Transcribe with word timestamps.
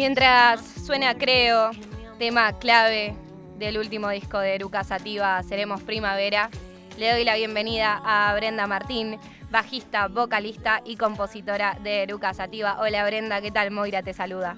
Mientras 0.00 0.62
suena 0.62 1.14
Creo, 1.14 1.72
tema 2.18 2.58
clave 2.58 3.14
del 3.58 3.76
último 3.76 4.08
disco 4.08 4.38
de 4.38 4.54
Eruca 4.54 4.82
Sativa, 4.82 5.42
Seremos 5.42 5.82
Primavera, 5.82 6.48
le 6.96 7.12
doy 7.12 7.22
la 7.22 7.34
bienvenida 7.34 8.00
a 8.02 8.34
Brenda 8.34 8.66
Martín, 8.66 9.18
bajista, 9.50 10.08
vocalista 10.08 10.80
y 10.86 10.96
compositora 10.96 11.76
de 11.82 12.04
Eruca 12.04 12.32
Sativa. 12.32 12.78
Hola 12.80 13.04
Brenda, 13.04 13.42
¿qué 13.42 13.50
tal? 13.50 13.72
Moira 13.72 14.02
te 14.02 14.14
saluda. 14.14 14.56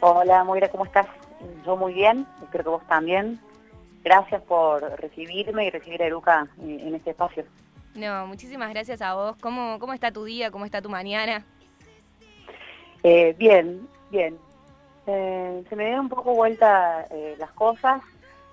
Hola 0.00 0.42
Moira, 0.42 0.68
¿cómo 0.68 0.84
estás? 0.84 1.06
Yo 1.64 1.76
muy 1.76 1.92
bien, 1.92 2.26
espero 2.42 2.64
que 2.64 2.70
vos 2.70 2.86
también. 2.88 3.38
Gracias 4.02 4.42
por 4.42 4.82
recibirme 5.00 5.66
y 5.66 5.70
recibir 5.70 6.02
a 6.02 6.06
Eruca 6.06 6.48
en 6.60 6.92
este 6.96 7.10
espacio. 7.10 7.44
No, 7.94 8.26
muchísimas 8.26 8.70
gracias 8.70 9.00
a 9.00 9.14
vos. 9.14 9.36
¿Cómo, 9.40 9.78
cómo 9.78 9.92
está 9.92 10.10
tu 10.10 10.24
día? 10.24 10.50
¿Cómo 10.50 10.64
está 10.64 10.82
tu 10.82 10.90
mañana? 10.90 11.46
Eh, 13.02 13.34
bien, 13.38 13.88
bien. 14.10 14.36
Eh, 15.12 15.64
se 15.68 15.74
me 15.74 15.86
dieron 15.86 16.02
un 16.02 16.08
poco 16.08 16.34
vuelta 16.34 17.04
eh, 17.10 17.34
las 17.38 17.50
cosas, 17.50 18.00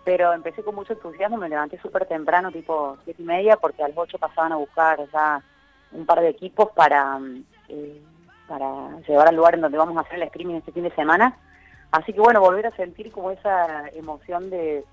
pero 0.04 0.34
empecé 0.34 0.64
con 0.64 0.74
mucho 0.74 0.94
entusiasmo, 0.94 1.38
me 1.38 1.50
levanté 1.50 1.78
súper 1.80 2.08
temprano, 2.08 2.52
tipo 2.52 2.98
siete 3.04 3.22
y 3.22 3.26
media, 3.26 3.58
porque 3.58 3.84
a 3.84 3.88
las 3.88 3.98
ocho 3.98 4.18
pasaban 4.18 4.54
a 4.54 4.56
buscar 4.56 5.00
ya 5.12 5.42
un 5.92 6.06
par 6.06 6.22
de 6.22 6.30
equipos 6.30 6.72
para, 6.72 7.20
para 8.48 9.00
llevar 9.08 9.28
al 9.28 9.36
lugar 9.36 9.54
en 9.54 9.62
donde 9.62 9.78
vamos 9.78 9.96
a 9.98 10.02
hacer 10.02 10.16
el 10.16 10.24
streaming 10.24 10.56
este 10.56 10.72
fin 10.72 10.84
de 10.84 10.96
semana. 10.96 11.38
Así 11.92 12.12
que 12.12 12.20
bueno, 12.20 12.42
volver 12.42 12.66
a 12.66 12.76
sentir 12.76 13.12
como 13.12 13.30
esa 13.30 13.88
emoción 13.90 14.50
de, 14.50 14.84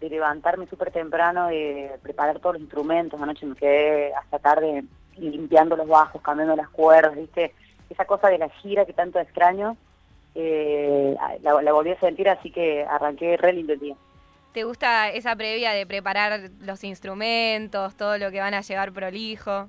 de 0.00 0.08
levantarme 0.08 0.66
súper 0.68 0.92
temprano, 0.92 1.48
de 1.48 1.98
preparar 2.02 2.38
todos 2.38 2.54
los 2.54 2.62
instrumentos, 2.62 3.20
anoche 3.20 3.46
me 3.46 3.56
quedé 3.56 4.14
hasta 4.14 4.38
tarde 4.38 4.84
limpiando 5.16 5.76
los 5.76 5.88
bajos, 5.88 6.22
cambiando 6.22 6.54
las 6.54 6.68
cuerdas, 6.68 7.16
¿viste? 7.16 7.52
Esa 7.90 8.04
cosa 8.04 8.28
de 8.28 8.38
la 8.38 8.48
gira 8.48 8.86
que 8.86 8.92
tanto 8.92 9.18
extraño, 9.18 9.76
eh, 10.34 11.16
la, 11.42 11.72
volví 11.72 11.90
a 11.90 12.00
sentir, 12.00 12.28
así 12.28 12.50
que 12.50 12.84
arranqué 12.84 13.36
re 13.36 13.52
lindo 13.52 13.72
el 13.72 13.80
día. 13.80 13.96
¿Te 14.52 14.64
gusta 14.64 15.10
esa 15.10 15.36
previa 15.36 15.72
de 15.72 15.86
preparar 15.86 16.50
los 16.60 16.82
instrumentos, 16.82 17.94
todo 17.94 18.18
lo 18.18 18.30
que 18.30 18.40
van 18.40 18.54
a 18.54 18.62
llevar 18.62 18.92
prolijo? 18.92 19.68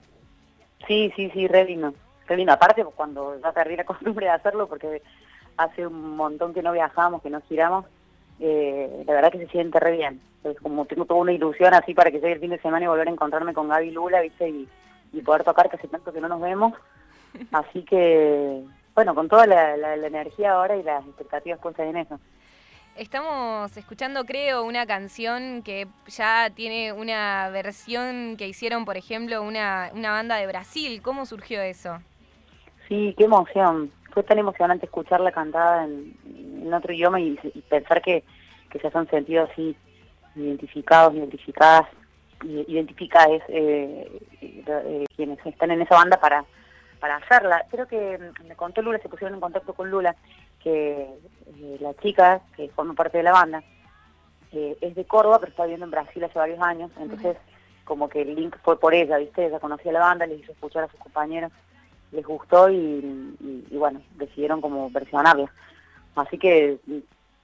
Sí, 0.87 1.11
sí, 1.15 1.29
sí, 1.31 1.47
re 1.47 1.65
lindo. 1.65 1.93
Re 2.27 2.37
lindo. 2.37 2.51
Aparte, 2.51 2.83
cuando 2.83 3.39
ya 3.39 3.51
perdí 3.51 3.75
la 3.75 3.83
costumbre 3.85 4.25
de 4.25 4.31
hacerlo, 4.31 4.67
porque 4.67 5.01
hace 5.57 5.85
un 5.85 6.15
montón 6.15 6.53
que 6.53 6.63
no 6.63 6.71
viajamos, 6.71 7.21
que 7.21 7.29
no 7.29 7.41
giramos, 7.41 7.85
eh, 8.39 9.03
la 9.05 9.13
verdad 9.13 9.31
que 9.31 9.39
se 9.39 9.47
siente 9.47 9.79
re 9.79 9.91
bien. 9.97 10.21
Es 10.43 10.59
como 10.59 10.85
tengo 10.85 11.05
toda 11.05 11.19
una 11.19 11.33
ilusión 11.33 11.73
así 11.75 11.93
para 11.93 12.09
que 12.09 12.19
llegue 12.19 12.33
el 12.33 12.39
fin 12.39 12.49
de 12.49 12.59
semana 12.59 12.85
y 12.85 12.87
volver 12.87 13.07
a 13.07 13.11
encontrarme 13.11 13.53
con 13.53 13.67
Gaby 13.67 13.91
Lula, 13.91 14.21
¿viste? 14.21 14.49
Y, 14.49 14.67
poder 15.23 15.43
tocar, 15.43 15.69
que 15.69 15.75
hace 15.75 15.87
tanto 15.87 16.11
que 16.11 16.21
no 16.21 16.27
nos 16.27 16.41
vemos. 16.41 16.73
Así 17.51 17.83
que, 17.83 18.63
bueno, 19.01 19.15
con 19.15 19.27
toda 19.27 19.47
la, 19.47 19.95
energía 19.95 20.53
ahora 20.53 20.77
y 20.77 20.83
las 20.83 21.03
expectativas 21.07 21.57
puestas 21.57 21.87
en 21.87 21.97
eso. 21.97 22.19
Estamos 22.95 23.75
escuchando, 23.75 24.25
creo, 24.25 24.63
una 24.63 24.85
canción 24.85 25.63
que 25.63 25.87
ya 26.05 26.51
tiene 26.53 26.93
una 26.93 27.49
versión 27.49 28.35
que 28.37 28.47
hicieron, 28.47 28.85
por 28.85 28.97
ejemplo, 28.97 29.41
una, 29.41 29.89
una 29.95 30.11
banda 30.11 30.35
de 30.35 30.45
Brasil. 30.45 31.01
¿Cómo 31.01 31.25
surgió 31.25 31.63
eso? 31.63 31.97
Sí, 32.87 33.15
qué 33.17 33.23
emoción. 33.23 33.91
Fue 34.13 34.21
tan 34.21 34.37
emocionante 34.37 34.85
escucharla 34.85 35.31
cantada 35.31 35.85
en, 35.85 36.15
en 36.61 36.71
otro 36.71 36.93
idioma 36.93 37.19
y, 37.19 37.39
pensar 37.69 38.03
que, 38.03 38.23
que 38.69 38.77
se 38.77 38.95
han 38.95 39.09
sentido 39.09 39.49
así 39.51 39.75
identificados, 40.35 41.15
identificadas, 41.15 41.87
identificadas 42.43 43.41
eh, 43.47 44.21
eh, 44.41 45.05
quienes 45.15 45.43
están 45.43 45.71
en 45.71 45.81
esa 45.81 45.95
banda 45.95 46.19
para, 46.19 46.45
para 47.01 47.17
hacerla. 47.17 47.65
Creo 47.69 47.87
que 47.87 48.17
mm, 48.17 48.47
me 48.47 48.55
contó 48.55 48.81
Lula, 48.81 48.99
se 48.99 49.09
pusieron 49.09 49.33
en 49.33 49.41
contacto 49.41 49.73
con 49.73 49.89
Lula, 49.89 50.15
que 50.63 51.01
eh, 51.01 51.77
la 51.81 51.93
chica 51.95 52.41
que 52.55 52.69
forma 52.69 52.93
parte 52.93 53.17
de 53.17 53.23
la 53.23 53.33
banda 53.33 53.61
eh, 54.53 54.77
es 54.79 54.95
de 54.95 55.05
Córdoba, 55.05 55.39
pero 55.39 55.49
está 55.49 55.63
viviendo 55.63 55.85
en 55.85 55.91
Brasil 55.91 56.23
hace 56.23 56.39
varios 56.39 56.61
años, 56.61 56.91
entonces 56.97 57.35
como 57.83 58.07
que 58.07 58.21
el 58.21 58.35
link 58.35 58.55
fue 58.63 58.79
por 58.79 58.93
ella, 58.93 59.17
¿viste? 59.17 59.47
Ella 59.47 59.59
conocía 59.59 59.91
la 59.91 59.99
banda, 59.99 60.27
les 60.27 60.39
hizo 60.39 60.53
escuchar 60.53 60.83
a 60.83 60.87
sus 60.87 60.99
compañeros, 60.99 61.51
les 62.11 62.25
gustó 62.25 62.69
y, 62.69 63.35
y 63.69 63.77
bueno, 63.77 64.01
decidieron 64.15 64.61
como 64.61 64.89
versionarla. 64.91 65.51
Así 66.15 66.37
que 66.37 66.77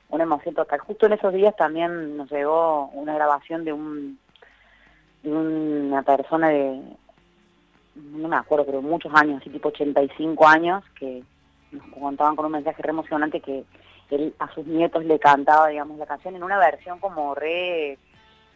una 0.09 0.24
emoción 0.24 0.56
total. 0.56 0.79
Justo 0.79 1.07
en 1.07 1.13
esos 1.13 1.34
días 1.34 1.56
también 1.56 2.16
nos 2.16 2.31
llegó 2.31 2.88
una 2.94 3.16
grabación 3.16 3.66
de 3.66 3.74
un 3.74 4.19
de 5.24 5.31
una 5.31 6.03
persona 6.03 6.50
de, 6.50 6.81
no 7.97 8.28
me 8.28 8.35
acuerdo, 8.35 8.66
pero 8.66 8.81
muchos 8.81 9.13
años, 9.13 9.41
así 9.41 9.50
tipo 9.50 9.69
85 9.69 10.47
años, 10.47 10.84
que 11.00 11.24
nos 11.72 11.85
contaban 11.88 12.35
con 12.35 12.46
un 12.46 12.53
mensaje 12.53 12.81
re 12.81 12.91
emocionante 12.91 13.41
que 13.41 13.66
él 14.09 14.34
a 14.40 14.53
sus 14.53 14.66
nietos 14.66 15.03
le 15.03 15.19
cantaba, 15.19 15.68
digamos, 15.68 15.97
la 15.97 16.06
canción 16.06 16.36
en 16.36 16.44
una 16.44 16.57
versión 16.57 17.00
como 17.00 17.36
re 17.36 17.97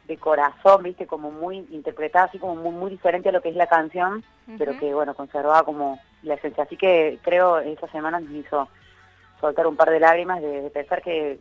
de 0.07 0.17
corazón, 0.17 0.83
viste, 0.83 1.07
como 1.07 1.31
muy 1.31 1.57
interpretada, 1.71 2.25
así 2.25 2.39
como 2.39 2.55
muy, 2.55 2.71
muy 2.71 2.91
diferente 2.91 3.29
a 3.29 3.31
lo 3.31 3.41
que 3.41 3.49
es 3.49 3.55
la 3.55 3.67
canción, 3.67 4.23
pero 4.57 4.77
que, 4.77 4.93
bueno, 4.93 5.13
conservaba 5.13 5.63
como 5.63 5.99
la 6.23 6.35
esencia. 6.35 6.63
Así 6.63 6.75
que 6.75 7.19
creo 7.21 7.59
esa 7.59 7.87
semana 7.87 8.19
nos 8.19 8.31
hizo 8.31 8.67
soltar 9.39 9.67
un 9.67 9.75
par 9.75 9.89
de 9.89 9.99
lágrimas 9.99 10.41
de, 10.41 10.69
pensar 10.69 11.01
que, 11.01 11.39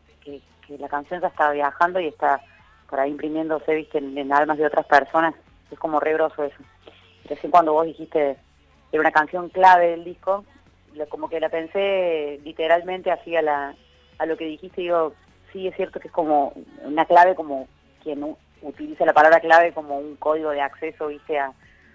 la 0.78 0.88
canción 0.88 1.20
ya 1.20 1.26
está 1.26 1.50
viajando 1.50 1.98
y 1.98 2.06
está 2.06 2.40
por 2.88 3.00
ahí 3.00 3.10
imprimiéndose, 3.10 3.74
viste, 3.74 3.98
en, 3.98 4.32
almas 4.32 4.56
de 4.56 4.66
otras 4.66 4.86
personas. 4.86 5.34
Es 5.70 5.78
como 5.78 5.98
re 5.98 6.12
groso 6.12 6.44
eso. 6.44 6.56
Recién 7.30 7.50
cuando 7.50 7.72
vos 7.72 7.86
dijiste 7.86 8.36
era 8.92 9.00
una 9.00 9.12
canción 9.12 9.48
clave 9.48 9.92
del 9.92 10.04
disco, 10.04 10.44
como 11.08 11.28
que 11.28 11.40
la 11.40 11.48
pensé 11.48 12.40
literalmente 12.44 13.10
así 13.10 13.36
a, 13.36 13.42
la, 13.42 13.74
a 14.18 14.26
lo 14.26 14.36
que 14.36 14.44
dijiste, 14.44 14.82
digo, 14.82 15.14
sí 15.52 15.68
es 15.68 15.76
cierto 15.76 16.00
que 16.00 16.08
es 16.08 16.12
como 16.12 16.52
una 16.82 17.04
clave 17.04 17.36
como 17.36 17.68
quien 18.02 18.36
utiliza 18.62 19.06
la 19.06 19.12
palabra 19.12 19.40
clave 19.40 19.72
como 19.72 19.98
un 19.98 20.16
código 20.16 20.50
de 20.50 20.60
acceso, 20.60 21.06
viste, 21.06 21.38
a, 21.38 21.52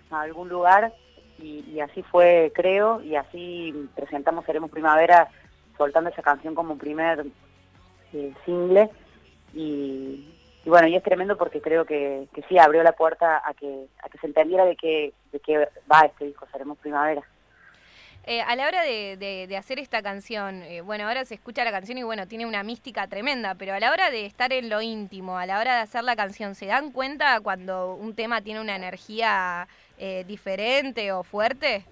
algún 0.09 0.47
lugar. 0.49 0.93
Y, 1.37 1.65
y, 1.69 1.81
así 1.81 2.01
fue, 2.01 2.53
creo, 2.55 3.01
y 3.01 3.17
así 3.17 3.89
presentamos 3.93 4.45
Seremos 4.45 4.71
Primavera 4.71 5.27
soltando 5.77 6.09
esa 6.09 6.21
canción 6.21 6.55
como 6.55 6.77
primer 6.77 7.25
eh, 8.13 8.33
single 8.45 8.89
y, 9.53 10.34
bueno, 10.69 10.87
y 10.87 10.95
es 10.95 11.03
tremendo 11.03 11.37
porque 11.37 11.61
creo 11.61 11.85
que, 11.85 12.27
que, 12.33 12.41
sí 12.43 12.57
abrió 12.57 12.81
la 12.81 12.93
puerta 12.93 13.41
a 13.45 13.53
que, 13.53 13.85
a 14.03 14.09
que 14.09 14.17
se 14.17 14.27
entendiera 14.27 14.65
de 14.65 14.75
qué 14.75 15.13
de 15.31 15.39
que 15.39 15.69
va 15.91 16.01
este 16.01 16.25
disco, 16.25 16.47
Seremos 16.51 16.77
Primavera. 16.79 17.21
Eh, 18.27 18.41
a 18.41 18.55
la 18.55 18.67
hora 18.67 18.81
de, 18.81 19.17
de, 19.47 19.57
hacer 19.57 19.77
esta 19.77 20.01
canción, 20.01 20.63
eh, 20.63 20.81
bueno, 20.81 21.07
ahora 21.07 21.25
se 21.25 21.35
escucha 21.35 21.63
la 21.63 21.71
canción 21.71 21.99
y 21.99 22.03
bueno, 22.03 22.27
tiene 22.27 22.47
una 22.47 22.63
mística 22.63 23.05
tremenda, 23.07 23.53
pero 23.53 23.75
a 23.75 23.79
la 23.79 23.91
hora 23.91 24.09
de 24.09 24.25
estar 24.25 24.51
en 24.51 24.67
lo 24.67 24.81
íntimo, 24.81 25.37
a 25.37 25.45
la 25.45 25.59
hora 25.59 25.75
de 25.75 25.81
hacer 25.81 26.03
la 26.03 26.15
canción, 26.15 26.55
¿se 26.55 26.65
dan 26.65 26.91
cuenta 26.91 27.39
cuando 27.41 27.93
un 27.93 28.15
tema 28.15 28.41
tiene 28.41 28.61
una 28.61 28.75
energía 28.75 29.67
diferente 30.25 31.11
o 31.11 31.23
fuerte? 31.23 31.85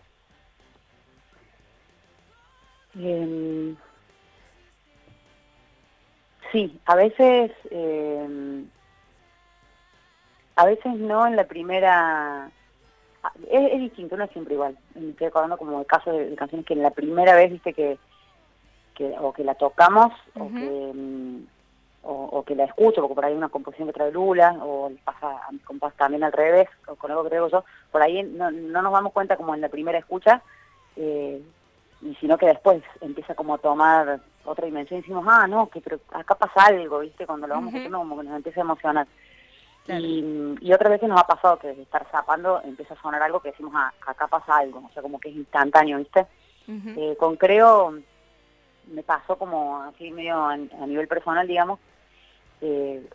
Sí, 6.53 6.79
a 6.85 6.95
veces, 6.95 7.51
eh, 7.71 8.63
a 10.55 10.65
veces 10.65 10.93
no 10.93 11.25
en 11.25 11.35
la 11.35 11.45
primera, 11.45 12.51
es, 13.49 13.79
distinto, 13.79 14.15
no 14.15 14.25
es 14.25 14.31
siempre 14.31 14.53
igual. 14.53 14.77
Me 14.93 15.09
estoy 15.09 15.27
acordando 15.27 15.57
como 15.57 15.79
el 15.79 15.87
caso 15.87 16.11
de, 16.13 16.35
canciones 16.35 16.67
que 16.67 16.75
en 16.75 16.83
la 16.83 16.91
primera 16.91 17.33
vez, 17.35 17.51
viste, 17.51 17.73
que, 17.73 17.97
que 18.93 19.15
o 19.19 19.33
que 19.33 19.43
la 19.43 19.55
tocamos, 19.55 20.13
o 20.35 20.47
que... 20.47 20.91
Mm, 20.93 21.47
o, 22.05 22.43
que 22.43 22.53
la 22.53 22.65
escucho, 22.65 22.99
porque 22.99 23.15
por 23.15 23.23
ahí 23.23 23.31
hay 23.31 23.37
una 23.37 23.47
composición 23.47 23.87
que 23.87 23.93
trae 23.93 24.11
Lula, 24.11 24.57
o 24.61 24.91
pasa 25.05 25.39
a 25.47 25.51
mis 25.53 25.63
compas 25.63 25.95
también 25.95 26.25
al 26.25 26.33
revés, 26.33 26.67
o 26.85 26.95
con 26.95 27.09
algo 27.09 27.23
que 27.23 27.29
traigo 27.29 27.47
yo, 27.47 27.63
por 27.93 28.01
ahí 28.01 28.23
no, 28.23 28.51
no 28.51 28.81
nos 28.81 28.91
damos 28.91 29.13
cuenta 29.13 29.37
como 29.37 29.55
en 29.55 29.61
la 29.61 29.69
primera 29.69 29.99
escucha, 29.99 30.41
eh, 30.97 31.41
y 32.01 32.15
sino 32.15 32.37
que 32.37 32.47
después 32.47 32.83
empieza 32.99 33.35
como 33.35 33.55
a 33.55 33.59
tomar 33.59 34.19
otra 34.45 34.65
dimensión 34.65 34.99
y 34.99 35.01
decimos, 35.01 35.25
ah, 35.27 35.47
no, 35.47 35.69
que 35.69 35.81
pero 35.81 35.99
acá 36.11 36.35
pasa 36.35 36.65
algo, 36.67 36.99
¿viste? 36.99 37.25
Cuando 37.25 37.47
lo 37.47 37.55
vamos 37.55 37.73
haciendo 37.73 37.99
como 37.99 38.17
que 38.17 38.23
nos 38.23 38.35
empieza 38.35 38.61
a 38.61 38.63
emocionar. 38.63 39.07
Y, 39.87 40.55
y 40.61 40.71
otras 40.71 40.91
veces 40.91 41.09
nos 41.09 41.19
ha 41.19 41.27
pasado 41.27 41.59
que 41.59 41.73
de 41.73 41.81
estar 41.81 42.07
zapando 42.09 42.61
empieza 42.63 42.93
a 42.93 43.01
sonar 43.01 43.21
algo 43.21 43.41
que 43.41 43.51
decimos, 43.51 43.73
ah, 43.75 43.93
acá 44.05 44.27
pasa 44.27 44.57
algo, 44.57 44.81
o 44.85 44.93
sea, 44.93 45.01
como 45.01 45.19
que 45.19 45.29
es 45.29 45.35
instantáneo, 45.35 45.97
¿viste? 45.97 46.25
Eh, 46.67 47.17
con 47.19 47.35
Creo 47.35 47.93
me 48.87 49.03
pasó 49.03 49.37
como 49.37 49.81
así 49.81 50.11
medio 50.11 50.41
a, 50.45 50.55
nivel 50.57 51.07
personal, 51.07 51.47
digamos, 51.47 51.79
eh, 52.61 53.05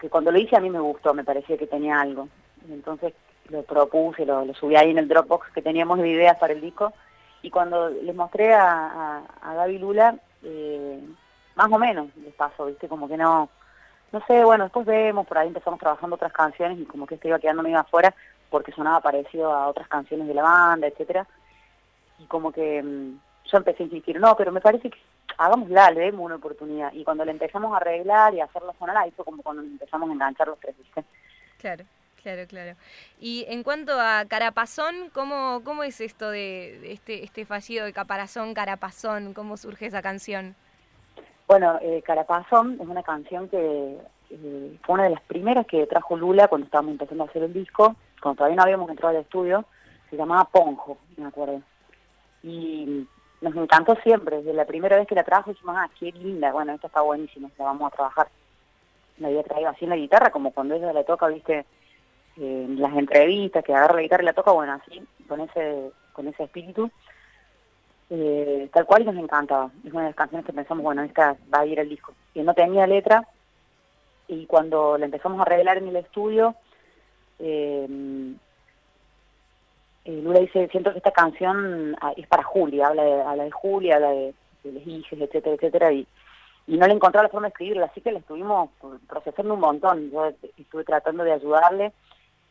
que 0.00 0.10
cuando 0.10 0.32
lo 0.32 0.38
hice 0.38 0.56
a 0.56 0.60
mí 0.60 0.70
me 0.70 0.80
gustó, 0.80 1.14
me 1.14 1.24
parecía 1.24 1.56
que 1.56 1.66
tenía 1.66 2.00
algo. 2.00 2.28
Entonces 2.68 3.14
lo 3.48 3.62
propuse, 3.62 4.26
lo, 4.26 4.44
lo 4.44 4.54
subí 4.54 4.76
ahí 4.76 4.90
en 4.90 4.98
el 4.98 5.08
Dropbox 5.08 5.52
que 5.52 5.62
teníamos 5.62 5.98
de 5.98 6.08
ideas 6.08 6.36
para 6.38 6.52
el 6.52 6.60
disco 6.60 6.92
y 7.42 7.50
cuando 7.50 7.88
les 7.88 8.14
mostré 8.14 8.52
a, 8.52 9.22
a, 9.42 9.54
Gaby 9.54 9.78
Lula, 9.78 10.16
eh, 10.42 11.00
más 11.54 11.70
o 11.70 11.78
menos 11.78 12.14
les 12.16 12.34
pasó, 12.34 12.66
¿viste? 12.66 12.88
Como 12.88 13.08
que 13.08 13.16
no, 13.16 13.48
no 14.12 14.26
sé, 14.26 14.44
bueno, 14.44 14.64
después 14.64 14.86
vemos, 14.86 15.26
por 15.26 15.38
ahí 15.38 15.48
empezamos 15.48 15.80
trabajando 15.80 16.16
otras 16.16 16.32
canciones 16.32 16.78
y 16.78 16.84
como 16.84 17.06
que 17.06 17.16
esto 17.16 17.28
iba 17.28 17.38
quedando 17.38 17.62
medio 17.62 17.78
afuera 17.78 18.14
porque 18.50 18.72
sonaba 18.72 19.00
parecido 19.00 19.52
a 19.52 19.68
otras 19.68 19.88
canciones 19.88 20.26
de 20.26 20.34
la 20.34 20.42
banda, 20.42 20.86
etcétera 20.86 21.26
Y 22.18 22.24
como 22.24 22.52
que 22.52 22.82
mm, 22.82 23.18
yo 23.50 23.58
empecé 23.58 23.82
a 23.82 23.86
insistir, 23.86 24.18
no, 24.18 24.36
pero 24.36 24.52
me 24.52 24.60
parece 24.60 24.90
que 24.90 24.98
hagámosla, 25.36 25.90
le 25.90 26.00
demos 26.00 26.24
una 26.24 26.36
oportunidad. 26.36 26.92
Y 26.92 27.04
cuando 27.04 27.24
le 27.24 27.32
empezamos 27.32 27.72
a 27.72 27.76
arreglar 27.76 28.34
y 28.34 28.40
a 28.40 28.44
hacerlo 28.44 28.74
sonar, 28.78 28.96
ahí 28.96 29.10
fue 29.12 29.24
como 29.24 29.42
cuando 29.42 29.62
empezamos 29.62 30.08
a 30.08 30.12
enganchar 30.12 30.48
los 30.48 30.58
tres, 30.58 30.76
¿viste? 30.78 31.04
Claro. 31.58 31.84
Claro, 32.22 32.46
claro. 32.48 32.76
Y 33.20 33.46
en 33.48 33.62
cuanto 33.62 33.92
a 33.98 34.24
Carapazón, 34.26 35.10
¿cómo, 35.12 35.62
cómo 35.64 35.84
es 35.84 36.00
esto 36.00 36.30
de, 36.30 36.92
este, 36.92 37.24
este 37.24 37.44
fallido 37.44 37.84
de 37.84 37.92
Caparazón, 37.92 38.54
Carapazón? 38.54 39.34
¿Cómo 39.34 39.56
surge 39.56 39.86
esa 39.86 40.02
canción? 40.02 40.56
Bueno, 41.46 41.78
eh, 41.80 42.02
Carapazón 42.04 42.78
es 42.80 42.86
una 42.86 43.02
canción 43.02 43.48
que 43.48 43.96
eh, 44.30 44.78
fue 44.82 44.94
una 44.94 45.04
de 45.04 45.10
las 45.10 45.22
primeras 45.22 45.66
que 45.66 45.86
trajo 45.86 46.16
Lula 46.16 46.48
cuando 46.48 46.66
estábamos 46.66 46.92
empezando 46.92 47.24
a 47.24 47.26
hacer 47.28 47.44
el 47.44 47.52
disco, 47.52 47.96
cuando 48.20 48.38
todavía 48.38 48.56
no 48.56 48.62
habíamos 48.64 48.90
entrado 48.90 49.16
al 49.16 49.22
estudio, 49.22 49.64
se 50.10 50.16
llamaba 50.16 50.44
Ponjo, 50.44 50.98
me 51.16 51.26
acuerdo. 51.26 51.62
Y 52.42 53.06
nos 53.40 53.54
encantó 53.54 53.94
siempre, 54.02 54.38
desde 54.38 54.52
la 54.52 54.66
primera 54.66 54.96
vez 54.96 55.06
que 55.06 55.14
la 55.14 55.24
trajo 55.24 55.50
dijimos, 55.50 55.76
ah, 55.78 55.88
qué 55.98 56.12
linda, 56.12 56.52
bueno, 56.52 56.72
esta 56.72 56.88
está 56.88 57.00
buenísima, 57.00 57.48
la 57.58 57.64
vamos 57.64 57.92
a 57.92 57.96
trabajar. 57.96 58.28
La 59.18 59.28
había 59.28 59.42
traído 59.42 59.70
así 59.70 59.84
en 59.84 59.90
la 59.90 59.96
guitarra, 59.96 60.30
como 60.30 60.52
cuando 60.52 60.74
ella 60.74 60.92
la 60.92 61.04
toca, 61.04 61.28
viste, 61.28 61.64
las 62.38 62.96
entrevistas, 62.96 63.64
que 63.64 63.74
agarra 63.74 63.96
la 63.96 64.02
guitarra 64.02 64.22
y 64.22 64.26
la 64.26 64.32
toca, 64.32 64.52
bueno, 64.52 64.72
así, 64.74 65.02
con 65.26 65.40
ese, 65.40 65.90
con 66.12 66.28
ese 66.28 66.44
espíritu. 66.44 66.90
Eh, 68.10 68.70
tal 68.72 68.86
cual 68.86 69.04
nos 69.04 69.16
encantaba. 69.16 69.70
Es 69.84 69.92
una 69.92 70.02
de 70.02 70.08
las 70.08 70.16
canciones 70.16 70.46
que 70.46 70.52
pensamos, 70.52 70.82
bueno, 70.82 71.02
esta 71.02 71.36
va 71.52 71.60
a 71.60 71.66
ir 71.66 71.78
al 71.78 71.88
disco. 71.88 72.14
Y 72.34 72.40
no 72.42 72.54
tenía 72.54 72.86
letra, 72.86 73.26
y 74.28 74.46
cuando 74.46 74.96
la 74.96 75.06
empezamos 75.06 75.38
a 75.38 75.42
arreglar 75.42 75.78
en 75.78 75.88
el 75.88 75.96
estudio, 75.96 76.54
eh, 77.38 77.86
eh, 80.04 80.20
Lula 80.22 80.40
dice, 80.40 80.68
siento 80.68 80.92
que 80.92 80.98
esta 80.98 81.10
canción 81.10 81.96
ah, 82.00 82.12
es 82.16 82.26
para 82.26 82.42
Julia, 82.42 82.88
habla 82.88 83.02
de, 83.02 83.22
habla 83.22 83.44
de 83.44 83.50
Julia, 83.50 83.96
habla 83.96 84.10
de, 84.10 84.34
de 84.64 84.72
los 84.72 84.86
hijos, 84.86 85.18
etcétera, 85.20 85.56
etcétera, 85.56 85.92
y, 85.92 86.06
y 86.66 86.76
no 86.76 86.86
le 86.86 86.94
encontraba 86.94 87.24
la 87.24 87.30
forma 87.30 87.48
de 87.48 87.50
escribirla, 87.50 87.86
así 87.86 88.00
que 88.00 88.12
la 88.12 88.18
estuvimos 88.20 88.70
procesando 89.08 89.54
un 89.54 89.60
montón. 89.60 90.10
Yo 90.10 90.30
estuve 90.56 90.84
tratando 90.84 91.24
de 91.24 91.32
ayudarle, 91.32 91.92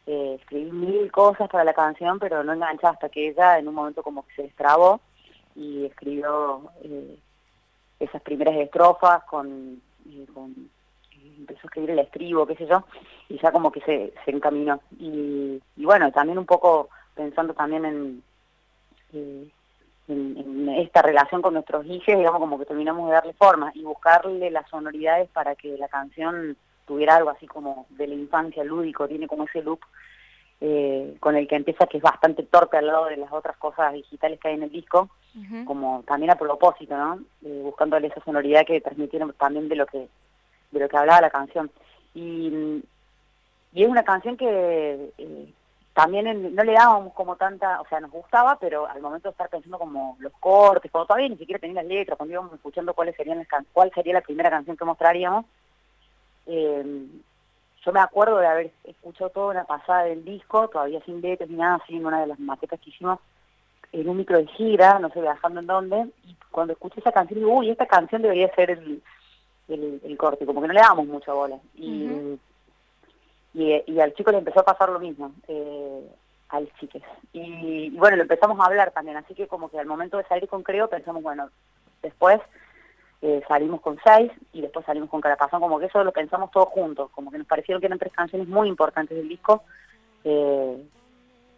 eh, 0.08 0.38
escribí 0.40 0.72
mil 0.72 1.12
cosas 1.12 1.50
para 1.50 1.64
la 1.64 1.74
canción, 1.74 2.18
pero 2.18 2.44
no 2.44 2.54
enganchaba 2.54 2.94
hasta 2.94 3.10
que 3.10 3.30
ella 3.30 3.60
en 3.60 3.68
un 3.68 3.76
momento 3.76 4.02
como 4.02 4.26
que 4.26 4.36
se 4.36 4.44
destrabó 4.44 5.02
y 5.56 5.86
escribió 5.86 6.72
eh, 6.84 7.20
esas 8.00 8.22
primeras 8.22 8.56
estrofas 8.56 9.24
con, 9.26 9.82
eh, 10.10 10.26
con 10.34 10.70
empezó 11.38 11.60
a 11.64 11.68
escribir 11.68 11.92
el 11.92 12.00
estribo, 12.00 12.48
qué 12.48 12.56
sé 12.56 12.66
yo, 12.66 12.84
y 13.30 13.38
ya 13.40 13.52
como 13.52 13.72
que 13.72 13.82
se, 13.82 14.14
encaminó. 14.26 14.82
Y, 15.00 15.62
y 15.76 15.86
bueno, 15.86 16.12
también 16.12 16.38
un 16.38 16.46
poco 16.46 16.90
pensando 17.14 17.54
también 17.54 17.86
en, 17.86 18.24
eh, 19.14 19.48
en, 20.08 20.70
esta 20.70 21.02
relación 21.02 21.42
con 21.42 21.54
nuestros 21.54 21.86
hijos, 21.86 22.18
digamos 22.18 22.40
como 22.40 22.58
que 22.58 22.66
terminamos 22.66 23.08
de 23.08 23.16
darle 23.16 23.34
forma 23.34 23.72
y 23.74 23.84
buscarle 23.84 24.50
las 24.52 24.70
sonoridades 24.70 25.30
para 25.30 25.56
que 25.56 25.78
la 25.78 25.88
canción 25.88 26.56
tuviera 26.88 27.18
algo 27.18 27.30
así 27.30 27.46
como 27.46 27.86
de 27.90 28.08
la 28.08 28.16
infancia 28.16 28.64
lúdico, 28.64 29.08
tiene 29.08 29.28
como 29.28 29.44
ese 29.44 29.62
look 29.62 29.82
eh, 30.60 31.18
con 31.20 31.36
el 31.36 31.48
que 31.48 31.56
empieza 31.56 31.86
que 31.86 31.98
es 31.98 32.04
bastante 32.04 32.42
torpe 32.44 32.78
al 32.78 32.88
lado 32.88 33.06
de 33.06 33.18
las 33.18 33.32
otras 33.32 33.56
cosas 33.58 33.94
digitales 33.94 34.40
que 34.40 34.48
hay 34.48 34.56
en 34.56 34.64
el 34.64 34.72
disco, 34.72 35.10
como 35.66 36.04
también 36.08 36.32
a 36.32 36.36
propósito, 36.36 36.98
¿no? 36.98 37.20
Eh, 37.46 37.62
buscándole 37.64 38.08
esa 38.08 38.24
sonoridad 38.24 38.66
que 38.66 38.82
transmitieron 38.82 39.32
también 39.34 39.70
de 39.70 39.76
lo 39.76 39.86
que 39.86 40.08
de 40.72 40.80
lo 40.80 40.90
que 40.90 40.98
hablaba 40.98 41.22
la 41.22 41.30
canción. 41.30 41.70
Y, 42.16 42.82
y 43.72 43.84
es 43.84 43.88
una 43.88 44.04
canción 44.04 44.36
que 44.36 45.12
eh, 45.18 45.54
también 45.94 46.56
no 46.56 46.64
le 46.64 46.74
dábamos 46.74 47.14
como 47.14 47.36
tanta, 47.36 47.80
o 47.82 47.88
sea, 47.88 48.00
nos 48.00 48.12
gustaba, 48.12 48.58
pero 48.60 48.88
al 48.88 49.02
momento 49.02 49.30
de 49.30 49.32
estar 49.32 49.50
pensando 49.50 49.78
como 49.78 50.16
los 50.20 50.34
cortes, 50.40 50.92
cuando 50.92 51.08
todavía 51.08 51.30
ni 51.30 51.38
siquiera 51.38 51.60
tenía 51.60 51.82
las 51.82 51.86
letras, 51.86 52.18
cuando 52.18 52.34
íbamos 52.34 52.54
escuchando 52.54 52.94
cuáles 52.96 53.16
serían 53.16 53.38
las 53.38 53.48
cuál 53.74 53.92
sería 53.94 54.14
la 54.14 54.22
primera 54.22 54.50
canción 54.50 54.76
que 54.76 54.86
mostraríamos, 54.86 55.46
eh, 56.48 57.06
yo 57.86 57.94
me 57.94 58.00
acuerdo 58.00 58.38
de 58.38 58.48
haber 58.48 58.72
escuchado 58.84 59.30
toda 59.30 59.52
una 59.52 59.64
pasada 59.64 60.04
del 60.04 60.26
disco, 60.26 60.68
todavía 60.68 61.02
sin 61.06 61.22
letras 61.22 61.50
ni 61.50 61.56
nada, 61.56 61.82
sin 61.88 62.06
una 62.06 62.22
de 62.22 62.28
las 62.28 62.40
maquetas 62.40 62.80
que 62.80 62.90
hicimos 62.90 63.20
en 63.94 64.10
un 64.10 64.18
micro 64.18 64.38
de 64.38 64.48
gira, 64.48 65.00
no 65.00 65.10
sé, 65.10 65.22
viajando 65.22 65.62
en 65.62 65.68
dónde, 65.68 66.08
y 66.26 66.36
cuando 66.52 66.74
escuché 66.74 67.00
esa 67.00 67.12
canción 67.12 67.40
digo, 67.40 67.54
uy, 67.54 67.70
esta 67.70 67.86
canción 67.86 68.22
debería 68.22 68.54
ser 68.56 68.72
el, 68.72 69.02
el, 69.70 70.18
corte, 70.18 70.46
como 70.46 70.62
que 70.62 70.68
no 70.68 70.74
le 70.74 70.82
damos 70.82 71.08
mucha 71.08 71.34
bola. 71.34 71.58
Y, 71.76 72.38
y, 73.54 74.00
al 74.00 74.14
chico 74.14 74.32
le 74.32 74.40
empezó 74.40 74.60
a 74.60 74.66
pasar 74.66 74.90
lo 74.90 75.00
mismo, 75.00 75.32
eh, 75.48 76.12
al 76.50 76.70
chiques. 76.80 77.04
Y, 77.34 77.90
bueno, 77.92 78.18
lo 78.18 78.24
empezamos 78.24 78.60
a 78.60 78.66
hablar 78.66 78.92
también, 78.92 79.18
así 79.18 79.34
que 79.34 79.48
como 79.48 79.70
que 79.70 79.80
al 79.80 79.86
momento 79.86 80.18
de 80.18 80.26
salir 80.26 80.50
con 80.50 80.64
Creo 80.64 80.90
pensamos, 80.90 81.24
bueno, 81.24 81.50
después 82.02 82.40
eh, 83.22 83.42
salimos 83.48 83.82
con 83.82 83.98
seis 84.04 84.32
y 84.54 84.62
después 84.62 84.86
salimos 84.86 85.10
con 85.10 85.22
Carapazón, 85.22 85.60
como 85.60 85.80
que 85.80 85.88
eso 85.88 86.04
lo 86.04 86.12
pensamos 86.12 86.52
todos 86.52 86.70
juntos, 86.70 87.10
como 87.12 87.32
que 87.32 87.40
nos 87.40 87.48
parecieron 87.48 87.82
que 87.82 87.88
eran 87.88 87.98
tres 87.98 88.14
canciones 88.14 88.48
muy 88.48 88.68
importantes 88.68 89.18
del 89.18 89.28
disco. 89.28 89.64
Eh, 90.24 90.84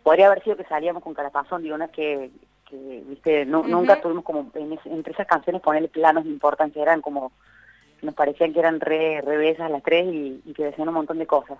podría 0.03 0.27
haber 0.27 0.43
sido 0.43 0.55
que 0.55 0.63
salíamos 0.63 1.03
con 1.03 1.13
Carapazón, 1.13 1.61
digo, 1.61 1.77
no 1.77 1.85
es 1.85 1.91
que, 1.91 2.31
viste, 2.71 3.45
nunca 3.45 3.99
tuvimos 3.99 4.23
como 4.23 4.51
entre 4.53 5.13
esas 5.13 5.27
canciones 5.27 5.61
ponerle 5.61 5.89
planos 5.89 6.23
de 6.23 6.29
importancia, 6.29 6.81
eran 6.81 7.01
como 7.01 7.31
nos 8.01 8.15
parecían 8.15 8.53
que 8.53 8.59
eran 8.59 8.79
re 8.79 9.19
revesas 9.19 9.69
las 9.69 9.83
tres 9.83 10.05
y, 10.09 10.53
que 10.53 10.65
decían 10.65 10.87
un 10.87 10.93
montón 10.93 11.17
de 11.17 11.27
cosas. 11.27 11.57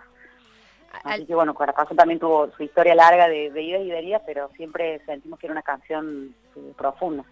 Así 1.03 1.25
que 1.25 1.35
bueno, 1.35 1.53
Carapazón 1.53 1.97
también 1.97 2.19
tuvo 2.19 2.49
su 2.51 2.63
historia 2.63 2.95
larga 2.95 3.27
de, 3.27 3.51
de 3.51 3.61
idas 3.61 3.81
y 3.81 3.89
venidas, 3.89 4.21
pero 4.25 4.49
siempre 4.55 4.99
sentimos 5.05 5.37
que 5.37 5.47
era 5.47 5.53
una 5.53 5.61
canción 5.61 6.33
eh, 6.55 6.73
profunda. 6.77 7.25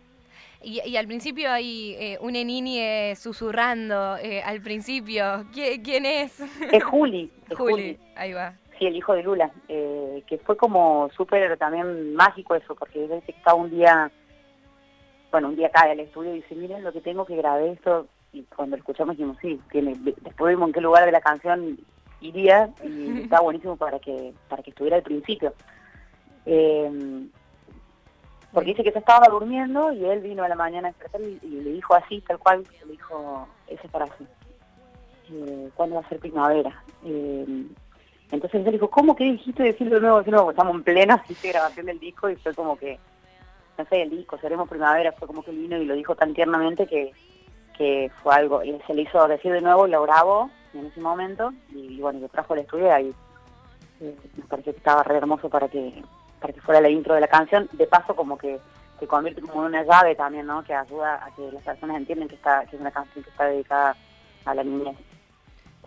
Y, 0.63 0.97
al 0.97 1.07
principio 1.07 1.51
hay 1.51 1.95
eh, 1.99 2.17
una 2.19 2.43
niña 2.43 3.15
susurrando 3.15 4.17
eh, 4.17 4.41
al 4.41 4.61
principio. 4.61 5.45
¿Quién, 5.53 6.05
es? 6.05 6.39
Es 6.71 6.83
Juli. 6.83 7.31
Juli, 7.55 7.97
ahí 8.15 8.33
va. 8.33 8.55
Sí, 8.77 8.85
el 8.85 8.95
hijo 8.95 9.13
de 9.13 9.23
Lula, 9.23 9.51
eh, 9.67 10.23
que 10.27 10.37
fue 10.37 10.55
como 10.55 11.09
súper 11.15 11.57
también 11.57 12.13
mágico 12.15 12.55
eso, 12.55 12.75
porque 12.75 13.07
que 13.25 13.31
estaba 13.31 13.55
un 13.55 13.71
día, 13.71 14.11
bueno, 15.31 15.49
un 15.49 15.55
día 15.55 15.69
cae 15.69 15.91
al 15.91 15.99
estudio 15.99 16.33
y 16.33 16.41
dice, 16.41 16.55
miren 16.55 16.83
lo 16.83 16.93
que 16.93 17.01
tengo 17.01 17.25
que 17.25 17.35
grabé 17.35 17.71
esto, 17.71 18.07
y 18.33 18.43
cuando 18.43 18.75
lo 18.75 18.81
escuchamos 18.81 19.17
dijimos, 19.17 19.37
sí, 19.41 19.59
tiene, 19.71 19.95
después 20.21 20.53
vimos 20.53 20.69
en 20.69 20.73
qué 20.73 20.81
lugar 20.81 21.05
de 21.05 21.11
la 21.11 21.21
canción 21.21 21.79
iría 22.21 22.69
y 22.83 23.21
está 23.23 23.41
buenísimo 23.41 23.77
para 23.77 23.99
que 23.99 24.33
para 24.47 24.61
que 24.61 24.69
estuviera 24.69 24.97
al 24.97 25.03
principio. 25.03 25.53
Eh, 26.45 27.27
porque 28.57 28.71
dice 28.71 28.83
que 28.83 28.91
se 28.91 28.97
estaba 28.97 29.27
durmiendo 29.27 29.91
y 29.91 30.03
él 30.03 30.19
vino 30.21 30.43
a 30.43 30.49
la 30.49 30.55
mañana 30.55 30.87
a 30.87 30.91
despertar 30.91 31.21
y, 31.21 31.47
le 31.47 31.73
dijo 31.73 31.93
así, 31.93 32.21
tal 32.21 32.39
cual, 32.39 32.63
le 32.87 32.91
dijo 32.91 33.47
ese 33.67 33.87
así. 33.93 34.25
Eh, 35.31 35.69
¿Cuándo 35.75 35.97
va 35.97 36.01
a 36.01 36.09
ser 36.09 36.17
primavera? 36.17 36.83
Eh, 37.05 37.67
entonces 38.31 38.65
él 38.65 38.71
dijo, 38.71 38.89
¿cómo 38.89 39.15
que 39.15 39.25
dijiste 39.25 39.61
decirlo 39.61 39.97
de 39.97 40.01
nuevo? 40.01 40.23
De 40.23 40.31
nuevo, 40.31 40.49
estamos 40.49 40.73
en 40.73 40.81
plena 40.81 41.23
grabación 41.43 41.85
del 41.85 41.99
disco 41.99 42.31
y 42.31 42.35
fue 42.37 42.55
como 42.55 42.75
que, 42.75 42.97
no 43.77 43.85
sé, 43.85 44.01
el 44.01 44.09
disco, 44.09 44.39
seremos 44.39 44.67
primavera, 44.67 45.11
fue 45.11 45.27
como 45.27 45.43
que 45.43 45.51
vino 45.51 45.77
y 45.77 45.85
lo 45.85 45.93
dijo 45.93 46.15
tan 46.15 46.33
tiernamente 46.33 46.87
que 46.87 48.11
fue 48.23 48.33
algo, 48.33 48.63
y 48.63 48.75
se 48.87 48.95
le 48.95 49.03
hizo 49.03 49.27
decir 49.27 49.53
de 49.53 49.61
nuevo 49.61 49.85
y 49.85 49.91
lo 49.91 50.01
grabó 50.01 50.49
en 50.73 50.87
ese 50.87 50.99
momento, 50.99 51.53
y, 51.69 52.01
bueno, 52.01 52.21
lo 52.21 52.29
trajo 52.29 52.55
al 52.55 52.61
estudio 52.61 52.87
y 53.01 53.13
eh, 54.01 54.15
me 54.35 54.43
pareció 54.45 54.73
que 54.73 54.79
estaba 54.79 55.03
re 55.03 55.17
hermoso 55.17 55.47
para 55.47 55.67
que, 55.67 56.01
para 56.39 56.53
que 56.53 56.61
fuera 56.61 56.81
la 56.81 56.89
intro 56.89 57.15
de 57.15 57.21
la 57.21 57.27
canción, 57.27 57.69
de 57.73 57.87
paso 57.87 58.15
como 58.15 58.37
que 58.37 58.59
se 58.99 59.07
convierte 59.07 59.41
como 59.41 59.61
en 59.61 59.75
una 59.75 59.83
llave 59.83 60.15
también, 60.15 60.45
¿no? 60.45 60.63
Que 60.63 60.73
ayuda 60.73 61.23
a 61.23 61.31
que 61.35 61.51
las 61.51 61.63
personas 61.63 61.97
entiendan 61.97 62.27
que, 62.27 62.35
está, 62.35 62.65
que 62.65 62.75
es 62.75 62.81
una 62.81 62.91
canción 62.91 63.23
que 63.23 63.29
está 63.29 63.45
dedicada 63.45 63.95
a 64.45 64.55
la 64.55 64.63
niñez. 64.63 64.97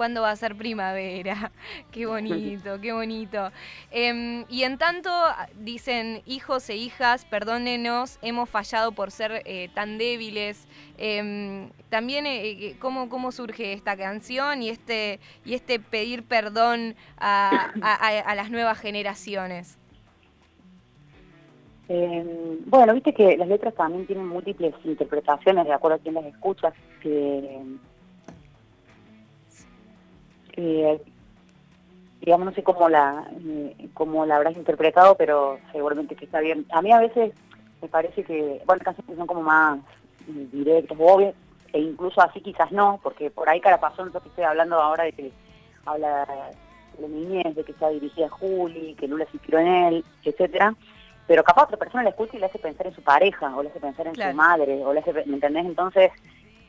¿Cuándo 0.01 0.23
va 0.23 0.31
a 0.31 0.37
ser 0.37 0.57
primavera? 0.57 1.53
Qué 1.93 2.07
bonito, 2.07 2.81
qué 2.81 2.91
bonito. 2.91 3.51
Em, 3.91 4.47
y 4.49 4.63
en 4.63 4.79
tanto, 4.79 5.11
dicen 5.57 6.23
hijos 6.25 6.71
e 6.71 6.77
hijas, 6.77 7.27
perdónenos, 7.27 8.19
hemos 8.23 8.49
fallado 8.49 8.93
por 8.93 9.11
ser 9.11 9.43
eh, 9.45 9.69
tan 9.75 9.99
débiles. 9.99 10.67
Em, 10.97 11.69
también, 11.91 12.25
eh, 12.25 12.49
eh, 12.49 12.77
¿cómo, 12.79 13.11
¿cómo 13.11 13.31
surge 13.31 13.75
esta 13.75 13.95
canción 13.95 14.63
y 14.63 14.71
este, 14.71 15.21
y 15.45 15.53
este 15.53 15.81
pedir 15.81 16.23
perdón 16.23 16.97
a, 17.19 17.73
las 18.35 18.51
nuevas 18.51 18.79
generaciones? 18.79 19.80
Em, 21.93 22.61
bueno, 22.67 22.95
viste 22.95 23.13
que 23.13 23.37
las 23.37 23.49
letras 23.49 23.75
también 23.75 24.07
tienen 24.07 24.29
múltiples 24.29 24.73
interpretaciones 24.85 25.67
de 25.67 25.73
acuerdo 25.73 25.97
a 25.97 25.99
quién 25.99 26.15
las 26.15 26.25
escucha. 26.25 26.73
Que 27.03 27.61
digamos, 32.21 32.47
no 32.47 32.53
sé 32.53 32.63
cómo 32.63 32.89
la, 32.89 33.29
eh, 33.45 33.89
cómo 33.93 34.25
la 34.25 34.37
habrás 34.37 34.57
interpretado, 34.57 35.17
pero 35.17 35.59
seguramente 35.73 36.15
que 36.15 36.27
está 36.27 36.39
bien. 36.39 36.65
A 36.71 36.81
mí 36.81 36.93
a 36.93 37.01
veces 37.01 37.33
me 37.83 37.89
parece 37.89 38.23
que, 38.23 38.63
bueno, 38.67 38.85
canciones 38.85 39.17
son 39.17 39.27
como 39.27 39.43
más 39.43 39.81
eh, 40.29 40.47
directas 40.53 40.97
o 40.97 41.05
obvias, 41.05 41.35
e 41.73 41.81
incluso 41.81 42.21
así 42.21 42.41
quizás 42.41 42.71
no, 42.71 43.01
porque 43.03 43.33
por 43.33 43.49
ahí 43.49 43.61
Carapazón, 43.61 44.13
yo 44.13 44.21
que 44.21 44.29
estoy 44.29 44.45
hablando 44.45 44.77
ahora 44.77 45.05
de 45.05 45.13
que 45.13 45.33
habla 45.85 46.25
de 46.99 47.09
niñez, 47.09 47.57
de 47.57 47.65
que 47.65 47.73
está 47.73 47.89
dirigida 47.89 48.27
a 48.27 48.31
Juli, 48.31 48.95
que 48.95 49.09
Lula 49.09 49.25
se 49.25 49.39
inspiró 49.39 49.59
en 49.59 49.67
él, 49.67 50.05
etcétera 50.23 50.77
pero 51.31 51.45
capaz 51.45 51.67
otra 51.67 51.77
persona 51.77 52.03
la 52.03 52.11
escucha 52.11 52.37
y 52.37 52.41
le 52.41 52.47
hace 52.47 52.59
pensar 52.59 52.89
en 52.89 52.93
su 52.93 53.03
pareja, 53.03 53.55
o 53.55 53.63
le 53.63 53.69
hace 53.69 53.79
pensar 53.79 54.05
en 54.05 54.17
su 54.17 54.35
madre, 54.35 54.85
o 54.85 54.93
le 54.93 54.99
hace, 54.99 55.13
¿me 55.13 55.35
entendés? 55.35 55.65
Entonces, 55.65 56.11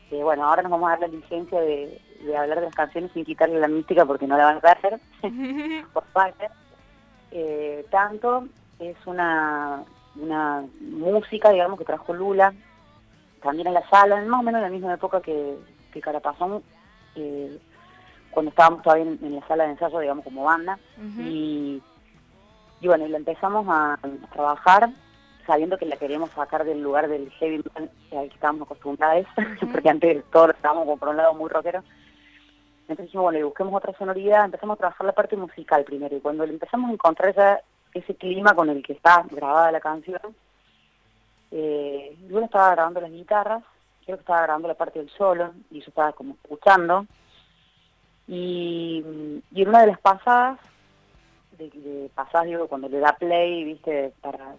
que 0.08 0.24
bueno, 0.24 0.46
ahora 0.46 0.62
nos 0.62 0.70
vamos 0.70 0.86
a 0.88 0.92
dar 0.92 1.00
la 1.00 1.08
licencia 1.08 1.60
de, 1.60 2.00
hablar 2.38 2.60
de 2.60 2.66
las 2.68 2.76
canciones 2.76 3.12
sin 3.12 3.26
quitarle 3.26 3.60
la 3.60 3.68
mística 3.68 4.06
porque 4.06 4.28
no 4.28 4.38
la 4.38 4.46
van 4.46 4.58
a 4.58 4.62
perder, 4.62 5.00
por 5.94 6.04
parte. 6.14 6.48
Eh, 7.32 7.88
tanto 7.90 8.46
es 8.78 8.96
una, 9.08 9.84
una 10.16 10.64
música, 10.80 11.50
digamos, 11.50 11.80
que 11.80 11.86
trajo 11.86 12.14
Lula, 12.14 12.54
también 13.42 13.68
en 13.68 13.74
la 13.74 13.90
sala, 13.90 14.22
más 14.22 14.42
o 14.42 14.44
menos 14.44 14.60
en 14.60 14.66
la 14.66 14.70
misma 14.70 14.94
época 14.94 15.22
que, 15.22 15.58
que 15.92 16.02
Carapazón, 16.02 16.62
eh, 17.16 17.58
cuando 18.30 18.52
estábamos 18.52 18.84
todavía 18.84 19.06
en, 19.06 19.36
la 19.38 19.48
sala 19.48 19.64
de 19.64 19.72
ensayo, 19.72 19.98
digamos, 19.98 20.24
como 20.24 20.44
banda. 20.44 20.78
y, 21.18 21.82
y 22.82 22.88
bueno, 22.88 23.06
y 23.06 23.16
empezamos 23.16 23.66
a, 23.70 24.00
trabajar 24.34 24.90
sabiendo 25.46 25.78
que 25.78 25.86
la 25.86 25.98
queríamos 25.98 26.32
sacar 26.32 26.66
del 26.66 26.82
lugar 26.82 27.08
del 27.08 27.30
heavy 27.32 27.58
metal 27.58 27.90
al 28.12 28.28
que 28.28 28.36
estábamos 28.36 28.64
acostumbrados, 28.64 29.26
porque 29.72 29.90
antes 29.90 30.24
todos 30.32 30.50
estábamos 30.50 30.86
como 30.86 30.98
por 30.98 31.10
un 31.10 31.18
lado 31.18 31.34
muy 31.34 31.50
rockero. 31.50 31.84
Entonces 32.82 33.06
dijimos, 33.06 33.26
bueno, 33.26 33.40
y 33.40 33.44
busquemos 33.44 33.74
otra 33.76 33.94
sonoridad, 33.98 34.46
empezamos 34.46 34.76
a 34.76 34.80
trabajar 34.80 35.06
la 35.06 35.14
parte 35.14 35.38
musical 35.38 35.84
primero, 35.84 36.16
y 36.16 36.20
cuando 36.20 36.44
empezamos 36.44 36.90
a 36.90 36.94
encontrar 36.94 37.36
ya 37.36 37.62
ese 37.94 38.16
clima 38.16 38.56
con 38.56 38.70
el 38.70 38.84
que 38.84 38.94
está 38.94 39.24
grabada 39.30 39.72
la 39.72 39.80
canción, 39.80 40.20
eh, 41.52 42.18
yo 42.28 42.40
estaba 42.40 42.72
grabando 42.72 43.02
las 43.02 43.12
guitarras, 43.12 43.64
creo 44.06 44.18
que 44.18 44.22
estaba 44.22 44.42
grabando 44.42 44.68
la 44.68 44.74
parte 44.74 45.00
del 45.00 45.10
solo, 45.12 45.54
y 45.70 45.80
yo 45.80 45.86
estaba 45.88 46.14
como 46.14 46.34
escuchando, 46.34 47.06
y, 48.28 49.04
y 49.52 49.62
en 49.62 49.70
una 49.70 49.82
de 49.82 49.88
las 49.88 50.00
pasadas, 50.00 50.60
de, 51.70 51.80
de 51.80 52.10
pasadas 52.10 52.48
digo, 52.48 52.68
cuando 52.68 52.90
le 52.90 53.00
da 53.00 53.16
play, 53.18 53.64
viste, 53.64 54.14
para, 54.22 54.56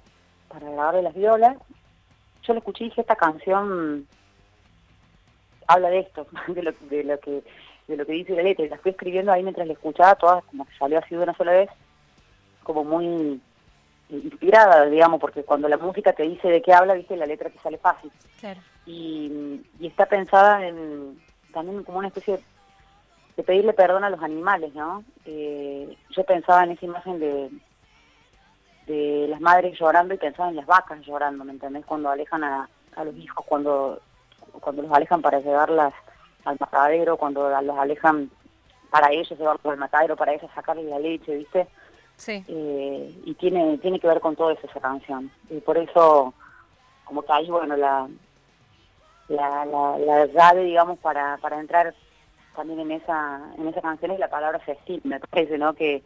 para 0.49 0.71
grabar 0.71 1.02
las 1.02 1.14
violas, 1.14 1.56
yo 2.42 2.52
le 2.52 2.59
escuché 2.59 2.85
y 2.85 2.88
dije, 2.88 3.00
esta 3.00 3.16
canción 3.16 4.06
habla 5.66 5.90
de 5.90 6.00
esto, 6.00 6.26
de 6.49 6.62
lo, 6.62 6.73
de 6.73 7.04
lo 7.04 7.21
que 7.21 7.42
de 7.88 7.97
lo 7.97 8.06
que 8.06 8.12
dice 8.12 8.35
la 8.35 8.42
letra, 8.42 8.64
y 8.64 8.68
la 8.68 8.78
fui 8.78 8.92
escribiendo 8.92 9.32
ahí 9.32 9.42
mientras 9.42 9.66
la 9.66 9.73
escuchaba, 9.73 10.14
todas 10.14 10.44
como 10.44 10.64
que 10.64 10.73
salió 10.78 10.99
así 10.99 11.16
de 11.16 11.23
una 11.23 11.35
sola 11.35 11.52
vez, 11.52 11.71
como 12.62 12.85
muy 12.85 13.40
inspirada, 14.09 14.87
digamos, 14.87 15.21
porque 15.21 15.42
cuando 15.42 15.68
la 15.68 15.78
música 15.78 16.12
te 16.12 16.23
dice 16.23 16.49
de 16.49 16.62
qué 16.62 16.73
habla, 16.73 16.94
viste, 16.94 17.16
la 17.16 17.26
letra 17.26 17.50
te 17.50 17.59
sale 17.59 17.78
fácil. 17.78 18.11
Y, 18.87 19.61
está 19.80 20.06
pensada 20.06 20.66
en 20.66 21.21
también 21.52 21.82
como 21.82 21.99
una 21.99 22.09
especie 22.09 22.37
de, 22.37 22.42
pedirle 23.36 23.72
perdón 23.72 24.04
a 24.04 24.10
los 24.10 24.22
animales, 24.22 24.74
¿no? 24.74 25.04
Eh, 25.24 25.96
yo 26.10 26.24
pensaba 26.24 26.64
en 26.64 26.72
esa 26.72 26.84
imagen 26.84 27.18
de, 27.18 27.50
de 28.86 29.26
las 29.28 29.40
madres 29.40 29.78
llorando 29.78 30.14
y 30.14 30.18
pensaba 30.18 30.50
en 30.50 30.56
las 30.56 30.66
vacas 30.66 31.00
llorando, 31.00 31.44
¿me 31.44 31.52
entendés? 31.52 31.86
Cuando 31.86 32.10
alejan 32.10 32.44
a, 32.44 32.68
a 32.96 33.04
los 33.04 33.16
hijos, 33.16 33.44
cuando, 33.46 34.00
cuando 34.60 34.82
los 34.82 34.92
alejan 34.92 35.22
para 35.22 35.40
llevarlas 35.40 35.94
al 36.44 36.56
matadero, 36.60 37.16
cuando 37.16 37.48
los 37.62 37.78
alejan 37.78 38.30
para 38.90 39.10
ellos 39.10 39.30
llevarlos 39.30 39.72
al 39.72 39.78
matadero, 39.78 40.16
para 40.16 40.34
ellos 40.34 40.50
sacarles 40.54 40.84
la 40.86 40.98
leche, 40.98 41.36
¿viste? 41.36 41.66
Sí. 42.16 42.44
Eh, 42.46 43.20
y 43.24 43.34
tiene 43.34 43.78
tiene 43.78 43.98
que 43.98 44.06
ver 44.06 44.20
con 44.20 44.36
todo 44.36 44.50
eso 44.50 44.66
esa 44.66 44.80
canción. 44.80 45.30
Y 45.48 45.60
por 45.60 45.78
eso, 45.78 46.34
como 47.04 47.22
que 47.22 47.32
ahí, 47.32 47.48
bueno, 47.48 47.76
la, 47.76 48.06
la, 49.28 49.64
la, 49.64 50.26
llave, 50.26 50.64
digamos, 50.64 50.98
para, 50.98 51.38
para 51.38 51.58
entrar 51.58 51.94
también 52.54 52.80
en 52.80 52.92
esa 52.92 53.40
en 53.56 53.68
esa 53.68 53.80
canción 53.80 54.11
es 54.12 54.18
la 54.18 54.30
palabra 54.30 54.59
festín, 54.61 55.00
me 55.04 55.21
parece, 55.21 55.59
¿no? 55.59 55.75
Que 55.75 56.02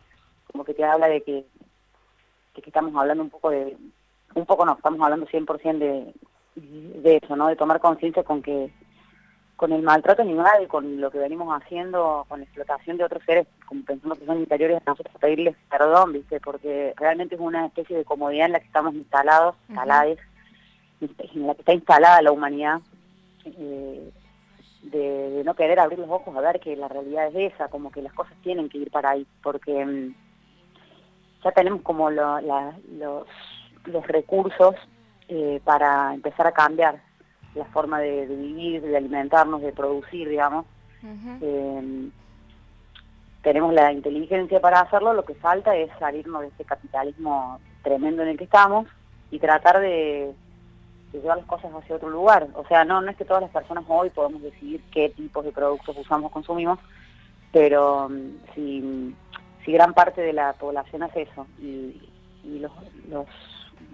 como 0.50 0.64
que 0.64 0.74
te 0.74 0.84
habla 0.84 1.08
de 1.08 1.22
que, 1.22 1.44
que 2.54 2.62
estamos 2.64 2.94
hablando 2.94 3.22
un 3.22 3.30
poco 3.30 3.50
de... 3.50 3.76
Un 4.34 4.46
poco 4.46 4.64
no, 4.64 4.74
estamos 4.74 5.00
hablando 5.00 5.26
100% 5.26 5.78
de, 5.78 6.14
de 6.56 7.16
eso, 7.16 7.36
¿no? 7.36 7.48
De 7.48 7.56
tomar 7.56 7.80
conciencia 7.80 8.22
con 8.22 8.42
que 8.42 8.70
con 9.56 9.72
el 9.72 9.82
maltrato 9.82 10.20
animal, 10.20 10.68
con 10.68 11.00
lo 11.00 11.10
que 11.10 11.18
venimos 11.18 11.48
haciendo, 11.50 12.26
con 12.28 12.40
la 12.40 12.44
explotación 12.44 12.98
de 12.98 13.04
otros 13.04 13.22
seres, 13.24 13.46
como 13.66 13.82
pensando 13.84 14.14
que 14.14 14.26
son 14.26 14.38
interiores 14.38 14.82
a 14.84 14.90
nosotros, 14.90 15.16
pedirles 15.18 15.56
perdón, 15.70 16.12
¿viste? 16.12 16.40
Porque 16.40 16.92
realmente 16.96 17.36
es 17.36 17.40
una 17.40 17.66
especie 17.66 17.96
de 17.96 18.04
comodidad 18.04 18.46
en 18.46 18.52
la 18.52 18.60
que 18.60 18.66
estamos 18.66 18.94
instalados, 18.94 19.56
instalados, 19.68 20.18
en 21.00 21.46
la 21.46 21.54
que 21.54 21.60
está 21.62 21.72
instalada 21.72 22.22
la 22.22 22.32
humanidad, 22.32 22.80
eh, 23.46 24.10
de, 24.90 25.42
no 25.44 25.54
querer 25.54 25.80
abrir 25.80 25.98
los 25.98 26.10
ojos 26.10 26.36
a 26.36 26.40
ver 26.40 26.60
que 26.60 26.76
la 26.76 26.88
realidad 26.88 27.28
es 27.28 27.54
esa, 27.54 27.68
como 27.68 27.90
que 27.90 28.02
las 28.02 28.12
cosas 28.12 28.34
tienen 28.42 28.68
que 28.68 28.78
ir 28.78 28.90
para 28.90 29.10
ahí, 29.10 29.26
porque 29.42 29.84
mm, 29.84 30.14
ya 31.44 31.52
tenemos 31.52 31.82
como 31.82 32.10
los, 32.10 32.42
los 33.84 34.06
recursos 34.06 34.74
eh, 35.28 35.60
para 35.64 36.14
empezar 36.14 36.46
a 36.46 36.52
cambiar 36.52 37.00
la 37.54 37.64
forma 37.66 38.00
de, 38.00 38.26
vivir, 38.26 38.82
de 38.82 38.96
alimentarnos, 38.96 39.62
de 39.62 39.72
producir, 39.72 40.28
digamos. 40.28 40.66
Eh, 41.40 42.10
tenemos 43.42 43.72
la 43.72 43.92
inteligencia 43.92 44.60
para 44.60 44.80
hacerlo, 44.80 45.14
lo 45.14 45.24
que 45.24 45.34
falta 45.34 45.76
es 45.76 45.88
salirnos 46.00 46.42
de 46.42 46.48
este 46.48 46.64
capitalismo 46.64 47.60
tremendo 47.82 48.22
en 48.22 48.30
el 48.30 48.36
que 48.36 48.44
estamos 48.44 48.88
y 49.30 49.38
tratar 49.38 49.80
de, 49.80 50.34
llevar 51.20 51.38
las 51.38 51.46
cosas 51.46 51.72
hacia 51.72 51.96
otro 51.96 52.10
lugar. 52.10 52.48
O 52.54 52.64
sea, 52.66 52.84
no, 52.84 53.00
no 53.00 53.10
es 53.10 53.16
que 53.16 53.24
todas 53.24 53.42
las 53.42 53.50
personas 53.50 53.84
hoy 53.88 54.10
podemos 54.10 54.42
decidir 54.42 54.82
qué 54.92 55.08
tipos 55.10 55.44
de 55.44 55.52
productos 55.52 55.96
usamos, 55.96 56.32
consumimos, 56.32 56.78
pero 57.52 58.08
mm, 58.08 58.54
si, 58.54 59.14
si 59.64 59.72
gran 59.72 59.94
parte 59.94 60.20
de 60.20 60.32
la 60.32 60.52
población 60.54 61.02
hace 61.02 61.22
eso 61.22 61.46
y, 61.60 62.00
los, 62.60 62.70
los 63.08 63.26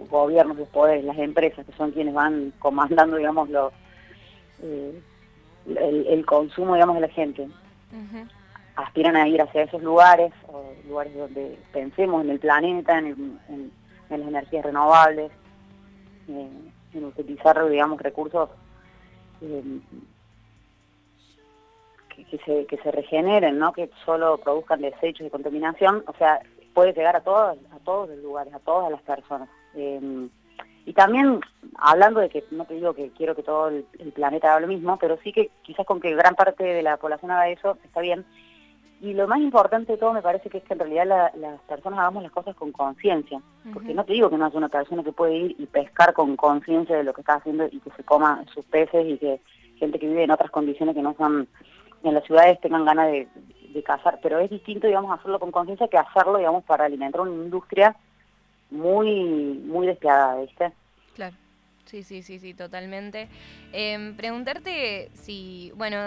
gobiernos, 0.09 0.57
los 0.57 0.67
poderes, 0.69 1.03
las 1.03 1.17
empresas, 1.17 1.65
que 1.65 1.71
son 1.73 1.91
quienes 1.91 2.13
van 2.13 2.53
comandando, 2.59 3.17
digamos, 3.17 3.49
lo, 3.49 3.71
eh, 4.61 5.01
el, 5.65 6.25
consumo, 6.25 6.75
digamos, 6.75 6.95
de 6.95 7.01
la 7.01 7.07
gente. 7.09 7.47
Aspiran 8.75 9.15
a 9.15 9.27
ir 9.27 9.41
hacia 9.41 9.63
esos 9.63 9.83
lugares, 9.83 10.31
o 10.47 10.73
lugares 10.87 11.15
donde 11.15 11.59
pensemos 11.71 12.23
en 12.23 12.31
el 12.31 12.39
planeta, 12.39 12.97
en, 12.97 13.39
las 14.09 14.19
energías 14.19 14.65
renovables, 14.65 15.31
en 16.93 17.05
utilizar, 17.05 17.67
digamos, 17.69 18.01
recursos 18.01 18.49
eh, 19.41 19.79
que, 22.67 22.77
se, 22.77 22.91
regeneren, 22.91 23.57
¿no? 23.59 23.73
que 23.73 23.89
solo 24.05 24.37
produzcan 24.37 24.81
desechos 24.81 25.27
y 25.27 25.29
contaminación. 25.29 26.03
O 26.07 26.13
sea, 26.13 26.39
puede 26.73 26.93
llegar 26.93 27.15
a 27.15 27.21
todos, 27.21 27.57
a 27.71 27.79
todos 27.79 28.09
los 28.09 28.19
lugares, 28.19 28.53
a 28.53 28.59
todas 28.59 28.91
las 28.91 29.01
personas. 29.01 29.49
Eh, 29.75 30.29
y 30.85 30.93
también 30.93 31.39
hablando 31.77 32.19
de 32.19 32.29
que, 32.29 32.43
no 32.51 32.65
te 32.65 32.73
digo 32.73 32.93
que 32.93 33.11
quiero 33.11 33.35
que 33.35 33.43
todo 33.43 33.69
el, 33.69 33.85
planeta 34.13 34.51
haga 34.51 34.61
lo 34.61 34.67
mismo, 34.67 34.97
pero 34.97 35.17
sí 35.23 35.31
que 35.31 35.49
quizás 35.61 35.85
con 35.85 36.01
que 36.01 36.13
gran 36.15 36.35
parte 36.35 36.63
de 36.63 36.83
la 36.83 36.97
población 36.97 37.31
haga 37.31 37.49
eso, 37.49 37.77
está 37.83 38.01
bien. 38.01 38.25
Y 39.03 39.13
lo 39.13 39.27
más 39.27 39.39
importante 39.39 39.91
de 39.91 39.97
todo 39.97 40.13
me 40.13 40.21
parece 40.21 40.49
que 40.49 40.59
es 40.59 40.63
que 40.63 40.71
en 40.71 40.79
realidad 40.79 41.33
las 41.35 41.59
personas 41.63 41.99
hagamos 41.99 42.23
las 42.23 42.31
cosas 42.31 42.55
con 42.55 42.71
conciencia. 42.71 43.41
Porque 43.73 43.93
no 43.93 44.05
te 44.05 44.13
digo 44.13 44.29
que 44.29 44.37
no 44.37 44.47
es 44.47 44.53
una 44.53 44.69
persona 44.69 45.03
que 45.03 45.11
puede 45.11 45.35
ir 45.35 45.55
y 45.59 45.65
pescar 45.65 46.13
con 46.13 46.37
conciencia 46.37 46.95
de 46.95 47.03
lo 47.03 47.13
que 47.13 47.19
está 47.19 47.33
haciendo 47.33 47.65
y 47.69 47.81
que 47.81 47.91
se 47.97 48.03
coma 48.05 48.45
sus 48.53 48.63
peces 48.63 49.05
y 49.05 49.17
que 49.17 49.41
gente 49.75 49.99
que 49.99 50.07
vive 50.07 50.23
en 50.23 50.31
otras 50.31 50.49
condiciones 50.51 50.95
que 50.95 51.01
no 51.01 51.13
son 51.17 51.49
en 52.01 52.13
las 52.13 52.23
ciudades 52.23 52.61
tengan 52.61 52.85
ganas 52.85 53.11
de, 53.11 53.27
de 53.73 53.83
cazar. 53.83 54.19
Pero 54.23 54.39
es 54.39 54.49
distinto, 54.49 54.87
digamos, 54.87 55.11
hacerlo 55.19 55.37
con 55.37 55.51
conciencia 55.51 55.89
que 55.89 55.97
hacerlo, 55.97 56.37
digamos, 56.37 56.63
para 56.63 56.85
alimentar 56.85 57.19
una 57.19 57.31
industria 57.31 57.97
muy, 58.71 59.61
muy 59.65 59.85
despiadada, 59.85 60.39
¿viste? 60.39 60.71
Claro. 61.15 61.35
Sí, 61.85 62.01
sí, 62.03 62.23
sí, 62.23 62.39
sí, 62.39 62.53
totalmente. 62.53 63.27
Em, 63.71 64.15
preguntarte 64.15 65.11
si, 65.13 65.71
bueno, 65.75 65.97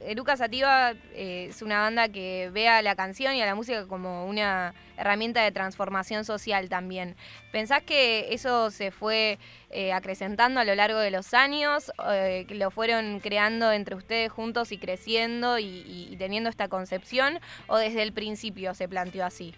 Eruca 0.00 0.36
Sativa 0.36 0.92
eh, 1.12 1.48
es 1.50 1.62
una 1.62 1.80
banda 1.80 2.08
que 2.08 2.50
ve 2.52 2.68
a 2.68 2.82
la 2.82 2.96
canción 2.96 3.34
y 3.34 3.42
a 3.42 3.46
la 3.46 3.54
música 3.54 3.86
como 3.86 4.26
una 4.26 4.74
herramienta 4.96 5.42
de 5.42 5.52
transformación 5.52 6.24
social 6.24 6.68
también. 6.68 7.16
¿Pensás 7.52 7.82
que 7.82 8.32
eso 8.32 8.70
se 8.70 8.90
fue 8.90 9.38
eh, 9.70 9.92
acrecentando 9.92 10.58
a 10.58 10.64
lo 10.64 10.74
largo 10.74 10.98
de 10.98 11.10
los 11.10 11.32
años? 11.34 11.92
Eh, 12.10 12.46
¿Lo 12.50 12.70
fueron 12.70 13.20
creando 13.20 13.70
entre 13.72 13.94
ustedes 13.94 14.32
juntos 14.32 14.72
y 14.72 14.78
creciendo 14.78 15.58
y 15.58 16.16
teniendo 16.18 16.50
esta 16.50 16.68
concepción? 16.68 17.38
¿O 17.68 17.76
desde 17.76 18.02
el 18.02 18.12
principio 18.12 18.74
se 18.74 18.88
planteó 18.88 19.26
así? 19.26 19.54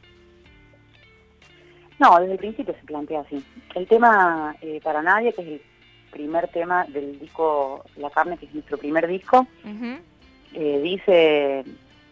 No, 2.03 2.19
desde 2.19 2.33
el 2.33 2.39
principio 2.39 2.75
se 2.75 2.85
plantea 2.85 3.21
así. 3.21 3.45
El 3.77 3.87
tema 3.87 4.57
eh, 4.61 4.81
Para 4.83 5.03
Nadie, 5.03 5.33
que 5.33 5.43
es 5.43 5.49
el 5.49 5.63
primer 6.11 6.49
tema 6.49 6.85
del 6.89 7.17
disco 7.21 7.85
La 7.97 8.11
Carne, 8.11 8.37
que 8.37 8.47
es 8.47 8.55
nuestro 8.55 8.77
primer 8.77 9.07
disco, 9.07 9.47
eh, 10.53 10.81
dice, 10.83 11.65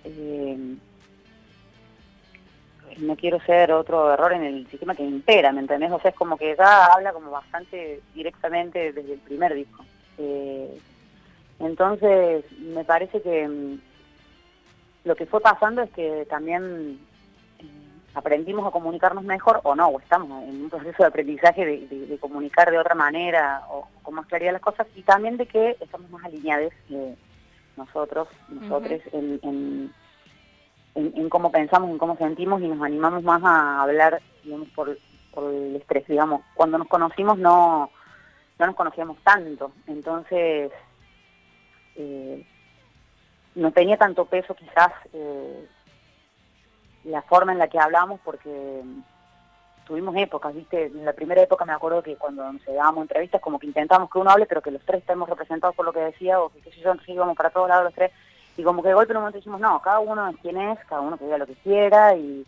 eh, 0.04 0.76
no 2.99 3.16
quiero 3.16 3.40
ser 3.40 3.73
otro 3.73 4.12
error 4.14 4.32
en 4.32 4.44
el 4.44 4.68
sistema 4.68 4.94
que 4.94 5.02
impera, 5.02 5.50
¿me 5.50 5.59
entendés? 5.59 5.90
O 5.90 5.99
sea, 5.99 6.12
es 6.12 6.16
como 6.16 6.37
que 6.37 6.54
ya 6.56 6.87
habla 6.87 7.12
como 7.12 7.32
bastante 7.32 8.00
directamente 8.14 8.92
desde 8.92 9.14
el 9.14 9.18
primer 9.18 9.54
disco. 9.54 9.85
entonces, 11.59 12.44
me 12.61 12.85
parece 12.85 13.20
que 13.20 13.49
mm, 13.49 13.80
lo 15.02 15.16
que 15.16 15.26
fue 15.26 15.40
pasando 15.40 15.82
es 15.82 15.90
que 15.90 16.28
también 16.30 17.10
aprendimos 18.14 18.67
a 18.67 18.71
comunicarnos 18.71 19.25
mejor 19.25 19.61
o 19.62 19.75
no, 19.75 19.88
o 19.88 20.00
estamos 20.00 20.43
en 20.45 20.62
un 20.64 20.71
proceso 20.71 21.02
de 21.02 21.09
aprendizaje 21.09 21.64
de, 21.64 22.19
comunicar 22.19 22.71
de 22.71 22.79
otra 22.79 22.95
manera 22.95 23.62
o 23.71 23.88
con 24.02 24.14
más 24.14 24.26
claridad 24.26 24.52
las 24.52 24.62
cosas 24.62 24.87
y 24.95 25.02
también 25.02 25.37
de 25.37 25.47
que 25.47 25.76
estamos 25.81 26.11
más 26.11 26.25
alineados 26.25 26.73
eh, 26.90 27.14
nosotros, 27.76 28.29
nosotros 28.49 29.00
en, 29.12 29.93
en, 30.95 31.29
cómo 31.29 31.52
pensamos, 31.52 31.90
en 31.90 31.99
cómo 31.99 32.17
sentimos 32.17 32.61
y 32.61 32.69
nos 32.69 32.83
animamos 32.83 33.23
más 33.23 33.43
a 33.45 33.83
hablar, 33.83 34.21
digamos, 34.45 34.69
por, 34.71 34.99
por 35.33 35.52
el 35.52 35.76
estrés, 35.76 36.07
digamos. 36.07 36.43
Cuando 36.55 36.79
nos 36.79 36.88
conocimos 36.88 37.38
no, 37.38 37.90
no 38.59 38.67
nos 38.67 38.75
conocíamos 38.75 39.19
tanto, 39.23 39.73
entonces 39.87 40.73
eh, 41.97 42.47
no 43.55 43.73
tenía 43.73 43.97
tanto 43.97 44.25
peso 44.26 44.55
quizás 44.55 44.93
eh, 45.12 45.69
la 47.04 47.23
forma 47.23 47.52
en 47.52 47.59
la 47.59 47.69
que 47.69 47.78
hablamos 47.78 48.21
porque 48.25 48.83
tuvimos 49.90 50.14
épocas, 50.16 50.54
¿viste? 50.54 50.87
En 50.87 51.04
la 51.04 51.12
primera 51.12 51.42
época 51.42 51.64
me 51.64 51.73
acuerdo 51.73 52.02
que 52.02 52.14
cuando 52.14 52.52
nos 52.52 52.64
dábamos 52.64 53.02
entrevistas 53.02 53.40
como 53.40 53.59
que 53.59 53.66
intentamos 53.66 54.09
que 54.09 54.19
uno 54.19 54.30
hable 54.30 54.47
pero 54.47 54.62
que 54.62 54.71
los 54.71 54.85
tres 54.85 55.00
estemos 55.00 55.28
representados 55.28 55.75
por 55.75 55.85
lo 55.85 55.92
que 55.92 55.99
decía 55.99 56.40
o 56.40 56.49
que 56.49 56.61
qué 56.61 56.71
sé 56.71 56.80
yo, 56.80 56.95
íbamos 57.09 57.37
para 57.37 57.50
todos 57.50 57.69
lados 57.69 57.85
los 57.85 57.95
tres 57.95 58.12
y 58.57 58.62
como 58.62 58.83
que 58.83 58.88
de 58.88 58.95
golpe 58.95 59.12
en 59.12 59.16
un 59.16 59.23
momento 59.23 59.38
dijimos, 59.38 59.61
no, 59.61 59.80
cada 59.83 59.99
uno 59.99 60.28
es 60.28 60.37
quien 60.37 60.59
es, 60.59 60.78
cada 60.88 61.00
uno 61.00 61.16
que 61.16 61.25
diga 61.25 61.38
lo 61.38 61.47
que 61.47 61.54
quiera 61.54 62.14
y, 62.14 62.47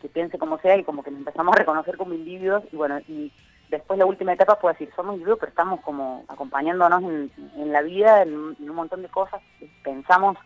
que 0.00 0.08
piense 0.08 0.38
como 0.38 0.58
sea 0.58 0.76
y 0.76 0.84
como 0.84 1.02
que 1.02 1.10
nos 1.10 1.20
empezamos 1.20 1.54
a 1.54 1.58
reconocer 1.58 1.96
como 1.96 2.14
individuos 2.14 2.64
y 2.72 2.76
bueno, 2.76 2.98
y 3.08 3.30
después 3.68 3.98
la 3.98 4.06
última 4.06 4.32
etapa 4.32 4.56
fue 4.56 4.72
decir, 4.72 4.90
somos 4.96 5.14
individuos 5.14 5.38
pero 5.38 5.50
estamos 5.50 5.80
como 5.80 6.24
acompañándonos 6.28 7.02
en, 7.02 7.72
la 7.72 7.82
vida, 7.82 8.22
en, 8.22 8.34
un 8.34 8.74
montón 8.74 9.02
de 9.02 9.08
cosas, 9.08 9.40
pensamos 9.82 10.36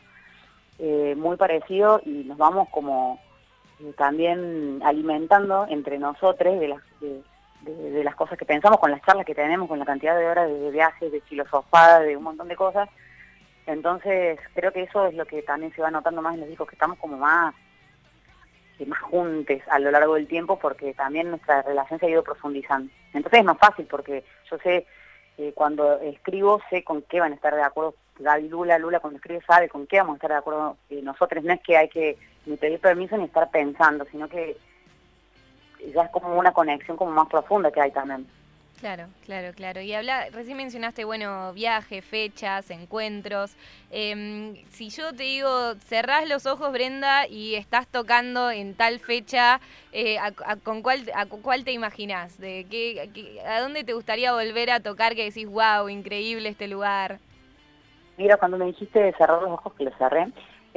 eh, 0.78 1.14
muy 1.16 1.36
parecido 1.36 2.00
y 2.04 2.25
nos 2.25 2.36
vamos 2.38 2.68
como 2.70 3.20
también 3.97 4.80
alimentando 4.85 5.66
entre 5.68 5.99
nosotros 5.99 6.61
de 6.61 6.68
las... 6.68 6.80
De, 7.00 7.23
las 8.04 8.14
cosas 8.14 8.38
que 8.38 8.45
pensamos, 8.45 8.78
con 8.78 8.92
las 8.92 9.02
charlas 9.02 9.26
que 9.26 9.35
tenemos, 9.35 9.66
con 9.66 9.80
la 9.80 9.85
cantidad 9.85 10.16
de 10.16 10.28
horas 10.28 10.49
de 10.49 10.71
viajes, 10.71 11.11
de 11.11 11.21
filosofada, 11.23 11.99
de 11.99 12.16
un 12.16 12.23
montón 12.23 12.47
de 12.47 12.54
cosas, 12.54 12.88
entonces, 13.66 14.38
creo 14.54 14.73
que 14.73 14.85
eso 14.85 15.06
es 15.06 15.14
lo 15.14 15.26
que 15.26 15.42
también 15.42 15.75
se 15.75 15.83
va 15.83 15.90
notando 15.90 16.23
más 16.23 16.35
en 16.35 16.40
los 16.40 16.49
discos, 16.49 16.68
que 16.68 16.76
estamos 16.76 16.99
como 16.99 17.18
más, 17.18 17.54
más 18.87 19.00
juntos 19.00 19.59
a 19.68 19.78
lo 19.80 19.90
largo 19.90 20.14
del 20.14 20.28
tiempo, 20.28 20.59
porque 20.59 20.95
también 20.95 21.30
nuestra 21.30 21.62
relación 21.62 21.99
se 21.99 22.06
ha 22.06 22.11
ido 22.11 22.23
profundizando. 22.23 22.92
Entonces 23.12 23.40
es 23.40 23.45
más 23.45 23.59
fácil, 23.59 23.87
porque 23.87 24.25
yo 24.49 24.59
sé, 24.59 24.87
eh, 25.38 25.52
cuando 25.54 25.99
escribo, 26.00 26.61
sé 26.71 26.85
con 26.85 27.02
qué 27.02 27.18
van 27.18 27.33
a 27.33 27.35
estar 27.35 27.54
de 27.54 27.62
acuerdo 27.62 27.95
Gaby 28.18 28.49
Lula, 28.49 28.78
Lula 28.78 29.00
cuando 29.00 29.18
escribe 29.18 29.42
sabe 29.47 29.68
con 29.68 29.87
qué 29.87 29.99
vamos 29.99 30.14
a 30.14 30.16
estar 30.16 30.30
de 30.30 30.37
acuerdo 30.37 30.76
eh, 30.88 31.02
nosotros, 31.02 31.45
no 31.45 31.52
es 31.52 31.61
que 31.61 31.76
hay 31.76 31.88
que 31.88 32.16
ni 32.46 32.56
pedir 32.56 32.80
permiso 32.80 33.16
ni 33.16 33.24
estar 33.24 33.50
pensando, 33.50 34.06
sino 34.10 34.28
que 34.28 34.56
ya 35.94 36.02
es 36.02 36.10
como 36.10 36.38
una 36.38 36.52
conexión 36.52 36.96
como 36.96 37.10
más 37.10 37.28
profunda 37.28 37.70
que 37.70 37.80
hay 37.80 37.90
también. 37.90 38.26
Claro, 38.80 39.06
claro, 39.24 39.52
claro. 39.54 39.80
Y 39.80 39.94
habla, 39.94 40.26
recién 40.30 40.58
mencionaste, 40.58 41.04
bueno, 41.04 41.54
viajes, 41.54 42.04
fechas, 42.04 42.70
encuentros. 42.70 43.56
Em, 43.90 44.54
si 44.68 44.90
yo 44.90 45.14
te 45.14 45.22
digo, 45.22 45.74
cerrás 45.76 46.28
los 46.28 46.44
ojos, 46.44 46.72
Brenda, 46.72 47.26
y 47.26 47.54
estás 47.54 47.86
tocando 47.88 48.50
en 48.50 48.74
tal 48.74 49.00
fecha, 49.00 49.61
eh, 49.92 50.18
a, 50.18 50.56
¿con 50.56 50.82
cuál, 50.82 51.11
a 51.14 51.24
cuál 51.24 51.64
te 51.64 51.72
imaginas? 51.72 52.38
¿De 52.38 52.66
qué, 52.70 53.40
¿A 53.46 53.61
dónde 53.61 53.82
te 53.82 53.94
gustaría 53.94 54.35
volver 54.35 54.70
a 54.70 54.80
tocar 54.80 55.14
que 55.14 55.24
decís, 55.24 55.48
wow, 55.48 55.88
increíble 55.88 56.50
este 56.50 56.68
lugar? 56.68 57.18
Mira, 58.18 58.37
cuando 58.37 58.59
me 58.59 58.66
dijiste 58.66 59.14
cerrar 59.16 59.40
los 59.40 59.52
ojos, 59.52 59.72
que 59.74 59.85
los 59.85 59.96
cerré, 59.96 60.26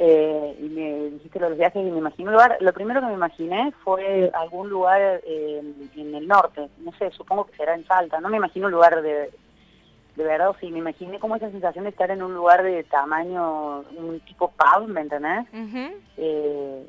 eh, 0.02 0.56
y 0.58 0.68
me 0.70 1.10
dijiste 1.10 1.38
los 1.38 1.58
viajes 1.58 1.76
y 1.86 1.90
me 1.90 1.98
imaginé 1.98 2.28
un 2.28 2.32
lugar, 2.32 2.56
lo 2.60 2.72
primero 2.72 3.02
que 3.02 3.08
me 3.08 3.12
imaginé 3.12 3.70
fue 3.84 4.30
algún 4.32 4.70
lugar 4.70 5.20
eh, 5.26 5.60
en 5.94 6.14
el 6.14 6.26
norte, 6.26 6.70
no 6.78 6.90
sé, 6.92 7.10
supongo 7.10 7.44
que 7.44 7.56
será 7.58 7.74
en 7.74 7.84
Salta, 7.86 8.18
no 8.18 8.30
me 8.30 8.38
imagino 8.38 8.68
un 8.68 8.72
lugar 8.72 9.02
de, 9.02 9.30
de 10.16 10.24
verdad, 10.24 10.56
sí, 10.58 10.70
me 10.70 10.78
imaginé 10.78 11.18
como 11.18 11.36
esa 11.36 11.50
sensación 11.50 11.84
de 11.84 11.90
estar 11.90 12.10
en 12.10 12.22
un 12.22 12.32
lugar 12.32 12.62
de 12.62 12.82
tamaño, 12.84 13.80
un 13.94 14.20
tipo 14.20 14.50
pub, 14.52 14.88
¿me 14.88 15.02
entendés? 15.02 15.46
Eh, 16.16 16.86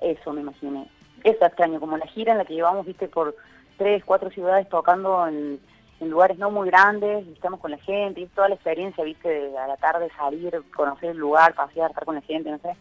eso 0.00 0.32
me 0.32 0.40
imaginé. 0.40 0.88
Eso 1.22 1.46
extraño, 1.46 1.78
como 1.78 1.98
la 1.98 2.06
gira 2.08 2.32
en 2.32 2.38
la 2.38 2.44
que 2.44 2.54
llevamos, 2.54 2.84
viste, 2.84 3.06
por 3.06 3.36
tres, 3.78 4.04
cuatro 4.04 4.28
ciudades 4.30 4.68
tocando 4.68 5.24
en 5.28 5.60
en 6.02 6.10
lugares 6.10 6.36
no 6.36 6.50
muy 6.50 6.68
grandes, 6.68 7.26
estamos 7.28 7.60
con 7.60 7.70
la 7.70 7.78
gente, 7.78 8.20
y 8.20 8.26
toda 8.26 8.48
la 8.48 8.56
experiencia, 8.56 9.04
viste, 9.04 9.28
de 9.28 9.56
a 9.56 9.68
la 9.68 9.76
tarde 9.76 10.10
salir, 10.16 10.62
conocer 10.74 11.10
el 11.10 11.16
lugar, 11.16 11.54
pasear, 11.54 11.90
estar 11.90 12.04
con 12.04 12.16
la 12.16 12.20
gente, 12.22 12.50
no 12.50 12.58
sé, 12.58 12.74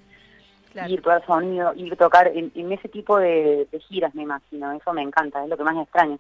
ir, 0.90 1.02
todo 1.02 1.16
el 1.16 1.26
sonido, 1.26 1.74
ir 1.76 1.96
tocar 1.98 2.32
en, 2.34 2.72
ese 2.72 2.90
tipo 2.90 3.20
de, 3.20 3.68
giras, 3.88 4.16
me 4.16 4.24
imagino, 4.24 4.72
eso 4.72 4.92
me 4.94 5.04
encanta, 5.04 5.44
es 5.44 5.50
lo 5.50 5.58
que 5.58 5.64
más 5.64 5.76
me 5.76 5.84
extraña. 5.84 6.18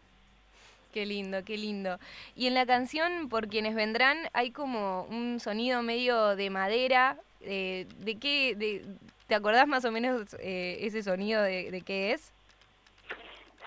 Qué 0.93 1.05
lindo, 1.05 1.43
qué 1.43 1.57
lindo. 1.57 1.97
Y 2.35 2.47
en 2.47 2.53
la 2.53 2.65
canción, 2.65 3.29
por 3.29 3.47
quienes 3.47 3.73
vendrán, 3.73 4.17
hay 4.33 4.51
como 4.51 5.03
un 5.05 5.39
sonido 5.39 5.81
medio 5.81 6.35
de 6.35 6.49
madera, 6.49 7.17
eh, 7.41 7.87
¿de 7.99 8.15
qué, 8.17 8.55
de, 8.55 8.85
te 9.25 9.33
acordás 9.33 9.67
más 9.67 9.85
o 9.85 9.91
menos 9.91 10.35
eh, 10.39 10.77
ese 10.81 11.01
sonido 11.01 11.41
de, 11.41 11.81
qué 11.83 12.11
es? 12.11 12.31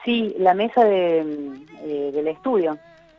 Sí, 0.04 0.34
la 0.38 0.54
mesa 0.54 0.84
de, 0.84 1.20
eh, 1.82 2.10
del 2.12 2.28
estudio 2.28 2.78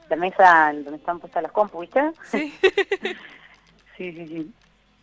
la 0.09 0.15
mesa 0.15 0.71
donde 0.73 0.95
están 0.95 1.19
puestas 1.19 1.43
las 1.43 1.51
compu, 1.51 1.81
¿viste? 1.81 2.11
Sí. 2.23 2.53
sí, 3.97 4.11
sí, 4.11 4.27
sí. 4.27 4.53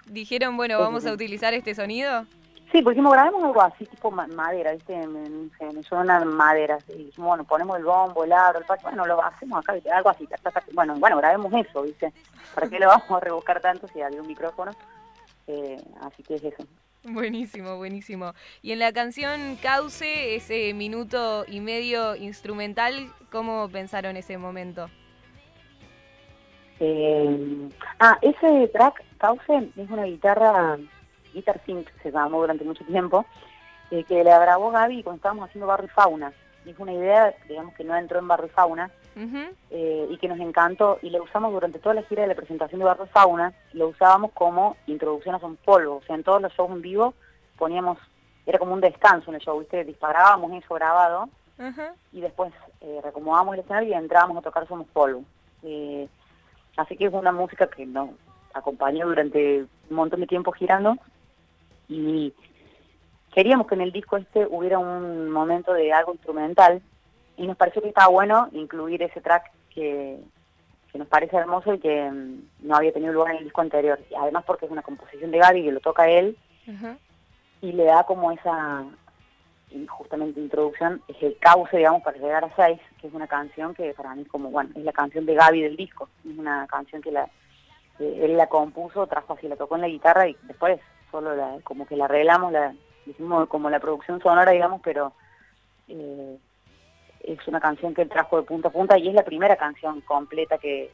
Dijeron, 0.07 0.57
bueno, 0.57 0.79
vamos 0.79 1.07
a 1.07 1.12
utilizar 1.12 1.55
este 1.55 1.75
sonido. 1.75 2.27
Sí, 2.73 2.81
pues 2.81 2.95
dijimos, 2.95 3.12
grabemos 3.12 3.45
algo 3.45 3.61
así, 3.61 3.85
tipo 3.85 4.11
madera, 4.11 4.73
¿viste? 4.73 5.07
Me, 5.07 5.29
me 5.73 5.83
suenan 5.83 6.27
maderas. 6.29 6.83
Y 6.88 7.05
dijimos, 7.05 7.29
bueno, 7.29 7.45
ponemos 7.45 7.77
el 7.77 7.85
bombo, 7.85 8.25
el 8.25 8.33
aro, 8.33 8.59
el 8.59 8.65
pacho, 8.65 8.85
bueno, 8.85 9.05
lo 9.05 9.23
hacemos 9.23 9.59
acá, 9.59 9.75
algo 9.95 10.09
así. 10.09 10.27
Bueno, 10.73 10.95
bueno, 10.99 11.19
grabemos 11.19 11.53
eso, 11.53 11.83
¿viste? 11.83 12.12
¿Para 12.55 12.69
qué 12.69 12.79
lo 12.79 12.88
vamos 12.88 13.11
a 13.11 13.21
rebuscar 13.21 13.61
tanto 13.61 13.87
si 13.88 14.01
hay 14.01 14.19
un 14.19 14.27
micrófono? 14.27 14.73
Eh, 15.47 15.77
así 16.01 16.23
que 16.23 16.37
es 16.37 16.45
eso. 16.45 16.65
Buenísimo, 17.05 17.77
buenísimo. 17.77 18.33
Y 18.62 18.73
en 18.73 18.79
la 18.79 18.93
canción 18.93 19.57
Cauce, 19.57 20.37
ese 20.37 20.73
minuto 20.73 21.45
y 21.49 21.61
medio 21.61 22.15
instrumental, 22.15 23.12
¿cómo 23.31 23.69
pensaron 23.69 24.17
ese 24.17 24.38
momento? 24.38 24.88
Eh, 26.79 27.69
ah, 27.99 28.17
ese 28.23 28.69
track, 28.69 29.03
Cauce, 29.19 29.71
es 29.77 29.91
una 29.91 30.05
guitarra, 30.05 30.79
Guitar 31.35 31.61
Sync 31.67 31.88
se 32.03 32.12
llamó 32.12 32.41
durante 32.41 32.65
mucho 32.65 32.85
tiempo, 32.85 33.27
eh, 33.91 34.05
que 34.05 34.23
la 34.23 34.38
grabó 34.38 34.71
Gaby 34.71 35.03
cuando 35.03 35.17
estábamos 35.17 35.49
haciendo 35.49 35.67
Barrio 35.67 35.91
Fauna. 35.95 36.33
es 36.65 36.79
una 36.79 36.93
idea, 36.93 37.35
digamos, 37.49 37.75
que 37.75 37.85
no 37.85 37.97
entró 37.97 38.21
en 38.21 38.29
Barrio 38.29 38.49
Fauna, 38.49 38.91
eh, 39.14 40.07
y 40.11 40.16
que 40.16 40.29
nos 40.29 40.40
encantó 40.40 40.98
y 41.03 41.11
lo 41.11 41.22
usamos 41.22 41.53
durante 41.53 41.79
toda 41.79 41.94
la 41.94 42.03
gira 42.05 42.22
de 42.22 42.29
la 42.29 42.35
presentación 42.35 42.79
de 42.79 42.85
Barro 42.85 43.07
Fauna, 43.07 43.53
lo 43.72 43.88
usábamos 43.88 44.33
como 44.33 44.77
introducción 44.87 45.35
a 45.35 45.40
Son 45.40 45.57
Polvo, 45.57 45.96
o 45.96 46.03
sea, 46.03 46.16
en 46.16 46.25
todos 46.25 46.40
los 46.40 46.53
shows 46.53 46.70
en 46.70 46.83
vivo 46.83 47.14
poníamos, 47.59 47.98
era 48.46 48.59
como 48.59 48.72
un 48.72 48.81
descanso 48.81 49.31
en 49.31 49.37
el 49.37 49.40
show, 49.40 49.59
¿viste? 49.59 49.85
Disparábamos 49.85 50.53
eso 50.53 50.75
grabado 50.75 51.29
y 52.12 52.20
después 52.20 52.53
eh, 52.81 52.98
reacomodábamos 53.03 53.55
el 53.55 53.61
escenario 53.61 53.90
y 53.90 53.94
entrábamos 53.94 54.37
a 54.38 54.42
tocar 54.42 54.66
Somos 54.66 54.88
Polvo. 54.88 55.22
Eh, 55.62 56.09
así 56.77 56.96
que 56.96 57.07
es 57.07 57.12
una 57.12 57.31
música 57.31 57.68
que 57.68 57.87
nos 57.87 58.11
acompañó 58.53 59.07
durante 59.07 59.61
un 59.90 59.96
montón 59.96 60.20
de 60.20 60.27
tiempo 60.27 60.51
girando 60.53 60.96
y 61.88 62.33
queríamos 63.33 63.66
que 63.66 63.75
en 63.75 63.83
el 63.83 63.92
disco 63.92 64.16
este 64.16 64.46
hubiera 64.51 64.79
un 64.79 65.31
momento 65.31 65.72
de 65.72 65.92
algo 65.92 66.12
instrumental 66.12 66.83
y 67.37 67.47
nos 67.47 67.57
pareció 67.57 67.83
que 67.83 67.88
estaba 67.88 68.09
bueno 68.09 68.49
incluir 68.53 69.03
ese 69.03 69.21
track 69.21 69.51
que, 69.75 70.18
nos 70.95 71.09
parece 71.09 71.38
hermoso 71.38 71.73
y 71.73 71.79
que 71.79 72.11
mm, 72.11 72.66
no 72.68 72.77
había 72.77 72.92
tenido 72.92 73.14
lugar 73.14 73.33
en 73.33 73.38
el 73.38 73.45
disco 73.45 73.62
anterior. 73.62 73.99
Y 74.11 74.14
además 74.14 74.45
porque 74.47 74.66
es 74.66 74.71
una 74.71 74.83
composición 74.83 75.31
de 75.31 75.38
Gaby 75.38 75.64
que 75.64 75.73
lo 75.73 75.81
toca 75.81 76.09
él 76.09 76.37
y 77.62 77.73
le 77.73 77.85
da 77.85 78.05
como 78.05 78.31
esa 78.31 78.85
justamente 79.88 80.38
introducción, 80.38 81.03
es 81.09 81.23
el 81.23 81.37
cauce, 81.38 81.79
digamos, 81.79 82.03
para 82.03 82.18
llegar 82.18 82.45
a 82.45 82.55
Seis, 82.55 82.79
que 83.01 83.07
es 83.07 83.14
una 83.14 83.27
canción 83.27 83.75
que 83.75 83.95
para 83.95 84.14
mí 84.14 84.25
como, 84.27 84.51
bueno, 84.51 84.68
es 84.75 84.85
la 84.85 84.92
canción 84.92 85.25
de 85.25 85.35
Gaby 85.35 85.62
del 85.62 85.77
disco, 85.77 86.11
es 86.29 86.38
una 86.38 86.66
canción 86.66 87.01
que 87.01 87.11
la 87.11 87.27
él 87.99 88.37
la 88.37 88.49
compuso, 88.49 89.07
trajo 89.07 89.35
así, 89.35 89.49
la 89.49 89.57
tocó 89.57 89.77
en 89.77 89.83
la 89.83 89.88
guitarra 89.88 90.29
y 90.29 90.37
después 90.42 90.81
solo 91.11 91.37
la, 91.37 91.59
como 91.62 91.87
que 91.87 91.97
la 91.97 92.07
arreglamos, 92.07 92.53
la 92.53 92.75
hicimos 93.07 93.49
como 93.49 93.71
la 93.71 93.81
producción 93.81 94.21
sonora, 94.21 94.53
digamos, 94.53 94.81
pero 94.83 95.12
eh, 95.88 96.38
es 97.25 97.47
una 97.47 97.61
canción 97.61 97.95
que 97.95 98.03
él 98.03 98.09
trajo 98.09 98.37
de 98.37 98.43
punta 98.43 98.69
a 98.69 98.73
punta 98.73 98.99
y 98.99 99.09
es 99.09 99.15
la 99.15 99.25
primera 99.25 99.57
canción 99.57 100.01
completa 100.03 100.59
que, 100.59 100.91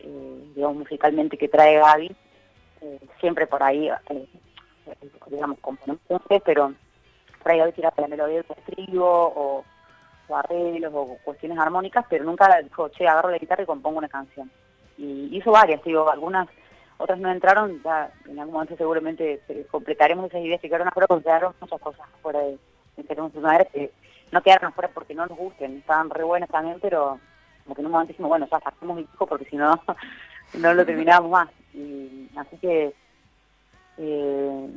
eh, 0.00 0.52
digamos, 0.54 0.76
musicalmente 0.76 1.36
que 1.36 1.48
trae 1.48 1.78
Gaby. 1.78 2.14
Eh, 2.80 3.00
siempre 3.20 3.46
por 3.46 3.62
ahí, 3.62 3.88
eh, 4.10 4.26
digamos, 5.28 5.58
componemos 5.60 6.02
pero 6.44 6.74
por 7.42 7.52
ahí 7.52 7.58
Gaby 7.58 7.72
tira 7.72 7.92
la 7.96 8.08
melodía 8.08 8.42
del 8.42 8.58
estribo 8.58 9.32
o, 9.36 9.64
arreglos 10.34 10.92
o 10.94 11.18
cuestiones 11.24 11.58
armónicas, 11.58 12.04
pero 12.08 12.24
nunca 12.24 12.60
dijo, 12.62 12.88
che, 12.88 13.06
agarro 13.06 13.30
la 13.30 13.38
guitarra 13.38 13.62
y 13.62 13.66
compongo 13.66 13.98
una 13.98 14.08
canción. 14.08 14.50
Y 14.96 15.36
hizo 15.36 15.52
varias, 15.52 15.82
digo, 15.84 16.08
algunas 16.08 16.48
otras 16.96 17.18
no 17.18 17.30
entraron, 17.30 17.82
ya 17.82 18.10
en 18.26 18.38
algún 18.38 18.54
momento 18.54 18.76
seguramente 18.76 19.40
completaremos 19.70 20.26
esas 20.26 20.42
ideas 20.42 20.60
que 20.60 20.68
quedaron 20.68 20.88
afuera, 20.88 21.06
porque 21.06 21.24
quedaron 21.24 21.54
muchas 21.60 21.80
cosas 21.80 22.06
fuera 22.22 22.40
de, 22.40 22.58
Primavera, 22.96 23.64
que 23.66 23.90
no 24.32 24.42
quedaron 24.42 24.66
afuera 24.66 24.90
porque 24.92 25.14
no 25.14 25.26
nos 25.26 25.36
gusten, 25.36 25.78
estaban 25.78 26.10
re 26.10 26.24
buenas 26.24 26.48
también, 26.50 26.78
pero 26.80 27.18
como 27.64 27.74
que 27.74 27.80
en 27.80 27.86
un 27.86 27.92
momento 27.92 28.12
dijimos, 28.12 28.28
bueno, 28.28 28.46
ya 28.50 28.60
sacamos 28.60 28.96
mi 28.96 29.02
disco 29.02 29.26
porque 29.26 29.46
si 29.46 29.56
no, 29.56 29.80
no 30.58 30.74
lo 30.74 30.84
terminábamos 30.84 31.30
más. 31.30 31.48
Y, 31.72 32.28
así 32.36 32.56
que, 32.58 32.94
eh, 33.98 34.70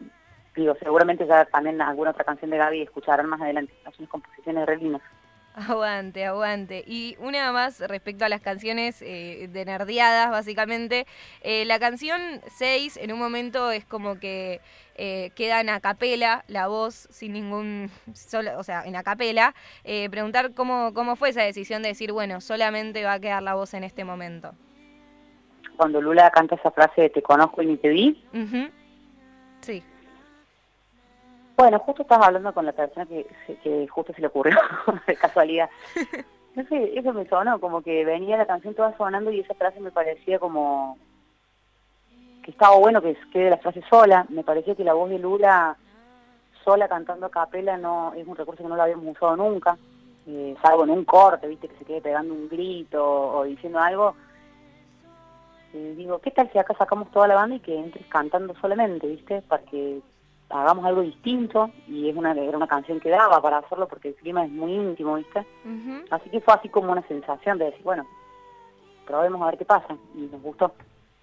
digo, 0.55 0.75
seguramente 0.79 1.27
ya 1.27 1.45
también 1.45 1.81
alguna 1.81 2.11
otra 2.11 2.23
canción 2.23 2.49
de 2.51 2.57
Gaby 2.57 2.81
escucharán 2.81 3.27
más 3.27 3.41
adelante, 3.41 3.73
son 3.95 4.05
composiciones 4.05 4.65
re 4.65 4.77
lindas. 4.77 5.01
Aguante, 5.57 6.23
aguante. 6.23 6.83
Y 6.85 7.15
una 7.19 7.51
más 7.51 7.79
respecto 7.79 8.23
a 8.23 8.29
las 8.29 8.41
canciones 8.41 9.01
eh, 9.01 9.49
de 9.51 9.65
nerdeadas, 9.65 10.29
básicamente. 10.29 11.07
Eh, 11.41 11.65
la 11.65 11.79
canción 11.79 12.21
6 12.47 12.97
en 12.97 13.11
un 13.11 13.17
momento 13.17 13.71
es 13.71 13.83
como 13.83 14.19
que 14.19 14.61
eh, 14.95 15.31
queda 15.35 15.59
en 15.59 15.69
acapela 15.69 16.43
la 16.47 16.67
voz, 16.67 17.07
sin 17.09 17.33
ningún, 17.33 17.89
solo, 18.13 18.51
o 18.59 18.63
sea, 18.63 18.83
en 18.85 18.95
acapela. 18.95 19.55
Eh, 19.83 20.09
preguntar 20.11 20.53
cómo, 20.53 20.93
cómo 20.93 21.15
fue 21.15 21.29
esa 21.29 21.41
decisión 21.41 21.81
de 21.81 21.89
decir, 21.89 22.11
bueno, 22.11 22.39
solamente 22.39 23.03
va 23.03 23.13
a 23.13 23.19
quedar 23.19 23.41
la 23.41 23.55
voz 23.55 23.73
en 23.73 23.83
este 23.83 24.03
momento. 24.03 24.53
Cuando 25.75 25.99
Lula 25.99 26.29
canta 26.29 26.53
esa 26.53 26.69
frase 26.69 27.01
de 27.01 27.09
te 27.09 27.23
conozco 27.23 27.63
y 27.63 27.65
ni 27.65 27.77
te 27.77 27.89
vi. 27.89 28.23
Sí. 29.61 29.83
Bueno, 31.57 31.79
justo 31.79 32.03
estabas 32.03 32.27
hablando 32.27 32.53
con 32.53 32.67
la 32.67 32.71
persona 32.71 33.07
que, 33.07 33.25
que 33.63 33.87
justo 33.87 34.13
se 34.13 34.21
le 34.21 34.27
ocurrió, 34.27 34.55
de 35.07 35.15
casualidad. 35.15 35.69
Sé, 36.69 36.97
eso 36.97 37.13
me 37.13 37.27
sonó, 37.27 37.59
como 37.59 37.81
que 37.81 38.05
venía 38.05 38.37
la 38.37 38.45
canción 38.45 38.75
toda 38.75 38.95
sonando 38.97 39.31
y 39.31 39.41
esa 39.41 39.53
frase 39.55 39.79
me 39.79 39.91
parecía 39.91 40.39
como 40.39 40.97
que 42.43 42.49
estaba 42.49 42.77
bueno 42.77 43.01
que 43.01 43.15
quede 43.31 43.49
la 43.49 43.57
frase 43.57 43.83
sola. 43.89 44.25
Me 44.29 44.43
parecía 44.43 44.75
que 44.75 44.83
la 44.83 44.93
voz 44.93 45.09
de 45.09 45.19
Lula 45.19 45.77
sola 46.63 46.87
cantando 46.87 47.25
a 47.25 47.31
capela 47.31 47.77
no 47.77 48.13
es 48.13 48.27
un 48.27 48.35
recurso 48.35 48.63
que 48.63 48.69
no 48.69 48.75
lo 48.75 48.83
habíamos 48.83 49.15
usado 49.15 49.35
nunca, 49.35 49.77
eh, 50.27 50.55
salvo 50.61 50.83
en 50.83 50.91
un 50.91 51.05
corte, 51.05 51.47
viste, 51.47 51.67
que 51.67 51.77
se 51.77 51.85
quede 51.85 52.01
pegando 52.01 52.33
un 52.33 52.49
grito 52.49 53.03
o, 53.03 53.43
diciendo 53.43 53.79
algo. 53.79 54.15
Eh, 55.73 55.93
digo, 55.95 56.19
¿qué 56.19 56.31
tal 56.31 56.51
si 56.51 56.59
acá 56.59 56.75
sacamos 56.77 57.11
toda 57.11 57.27
la 57.27 57.35
banda 57.35 57.55
y 57.55 57.59
que 57.59 57.77
entres 57.77 58.05
cantando 58.07 58.55
solamente, 58.61 59.07
viste? 59.07 59.41
Para 59.43 59.63
que 59.63 60.01
hagamos 60.49 60.85
algo 60.85 61.01
distinto 61.01 61.71
y 61.87 62.09
es 62.09 62.15
una 62.15 62.31
era 62.31 62.57
una 62.57 62.67
canción 62.67 62.99
que 62.99 63.09
daba 63.09 63.41
para 63.41 63.57
hacerlo 63.57 63.87
porque 63.87 64.09
el 64.09 64.15
clima 64.15 64.45
es 64.45 64.51
muy 64.51 64.73
íntimo, 64.73 65.15
¿viste? 65.15 65.45
Así 66.09 66.29
que 66.29 66.39
fue 66.41 66.53
así 66.53 66.69
como 66.69 66.91
una 66.91 67.05
sensación 67.07 67.57
de 67.57 67.65
decir, 67.65 67.83
bueno, 67.83 68.05
probemos 69.05 69.41
a 69.41 69.45
ver 69.47 69.57
qué 69.57 69.65
pasa 69.65 69.97
y 70.15 70.21
nos 70.21 70.41
gustó. 70.41 70.73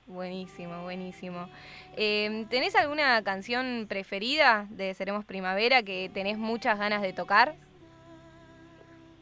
Buenísimo, 0.06 0.82
buenísimo. 0.82 1.48
Eh, 1.96 2.46
¿Tenés 2.50 2.76
alguna 2.76 3.22
canción 3.22 3.86
preferida 3.88 4.66
de 4.70 4.92
Seremos 4.92 5.24
Primavera 5.24 5.82
que 5.82 6.10
tenés 6.12 6.36
muchas 6.36 6.78
ganas 6.78 7.00
de 7.00 7.14
tocar? 7.14 7.54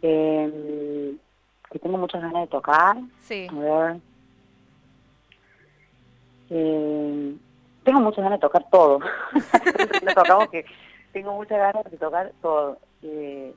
Eh, 0.02 1.14
que 1.70 1.78
tengo 1.78 1.98
muchas 1.98 2.20
ganas 2.20 2.42
de 2.42 2.48
tocar. 2.48 2.96
Sí. 3.20 3.46
A 3.48 3.54
ver. 3.54 3.96
Eh, 6.50 7.36
tengo 7.84 8.00
muchas 8.00 8.24
ganas 8.24 8.38
de 8.38 8.46
tocar 8.46 8.64
todo. 8.70 9.00
tocamos 10.14 10.48
que 10.48 10.64
tengo 11.12 11.32
muchas 11.34 11.58
ganas 11.58 11.84
de 11.84 11.96
tocar 11.96 12.32
todo. 12.40 12.78
Eh, 13.02 13.54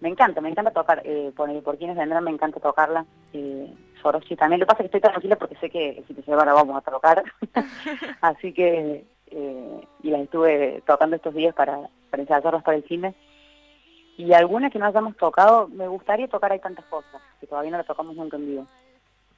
me 0.00 0.08
encanta, 0.08 0.40
me 0.40 0.48
encanta 0.48 0.72
tocar, 0.72 1.00
eh, 1.04 1.32
por, 1.36 1.62
por 1.62 1.78
quienes 1.78 1.96
vendrán 1.96 2.24
me 2.24 2.32
encanta 2.32 2.58
tocarla. 2.58 3.06
Eh, 3.32 3.72
Soroshi 4.02 4.34
también, 4.34 4.58
lo 4.58 4.66
que 4.66 4.70
pasa 4.70 4.82
es 4.82 4.90
que 4.90 4.96
estoy 4.98 5.10
tranquila 5.10 5.36
porque 5.36 5.54
sé 5.56 5.70
que 5.70 6.02
si 6.08 6.14
te 6.14 6.22
llevan 6.22 6.46
vamos 6.46 6.76
a 6.76 6.90
tocar. 6.90 7.22
Así 8.20 8.52
que, 8.52 9.06
eh, 9.26 9.86
y 10.02 10.10
las 10.10 10.22
estuve 10.22 10.82
tocando 10.86 11.14
estos 11.14 11.34
días 11.34 11.54
para, 11.54 11.78
para 12.10 12.22
ensayarlas 12.22 12.64
para 12.64 12.76
el 12.76 12.84
cine. 12.88 13.14
Y 14.16 14.32
alguna 14.32 14.70
que 14.70 14.80
no 14.80 14.86
hayamos 14.86 15.16
tocado, 15.16 15.68
me 15.68 15.86
gustaría 15.86 16.26
tocar, 16.26 16.50
hay 16.50 16.58
tantas 16.58 16.84
cosas, 16.86 17.22
que 17.40 17.46
todavía 17.46 17.70
no 17.70 17.78
la 17.78 17.84
tocamos 17.84 18.16
nunca 18.16 18.36
en 18.36 18.46
vivo. 18.46 18.66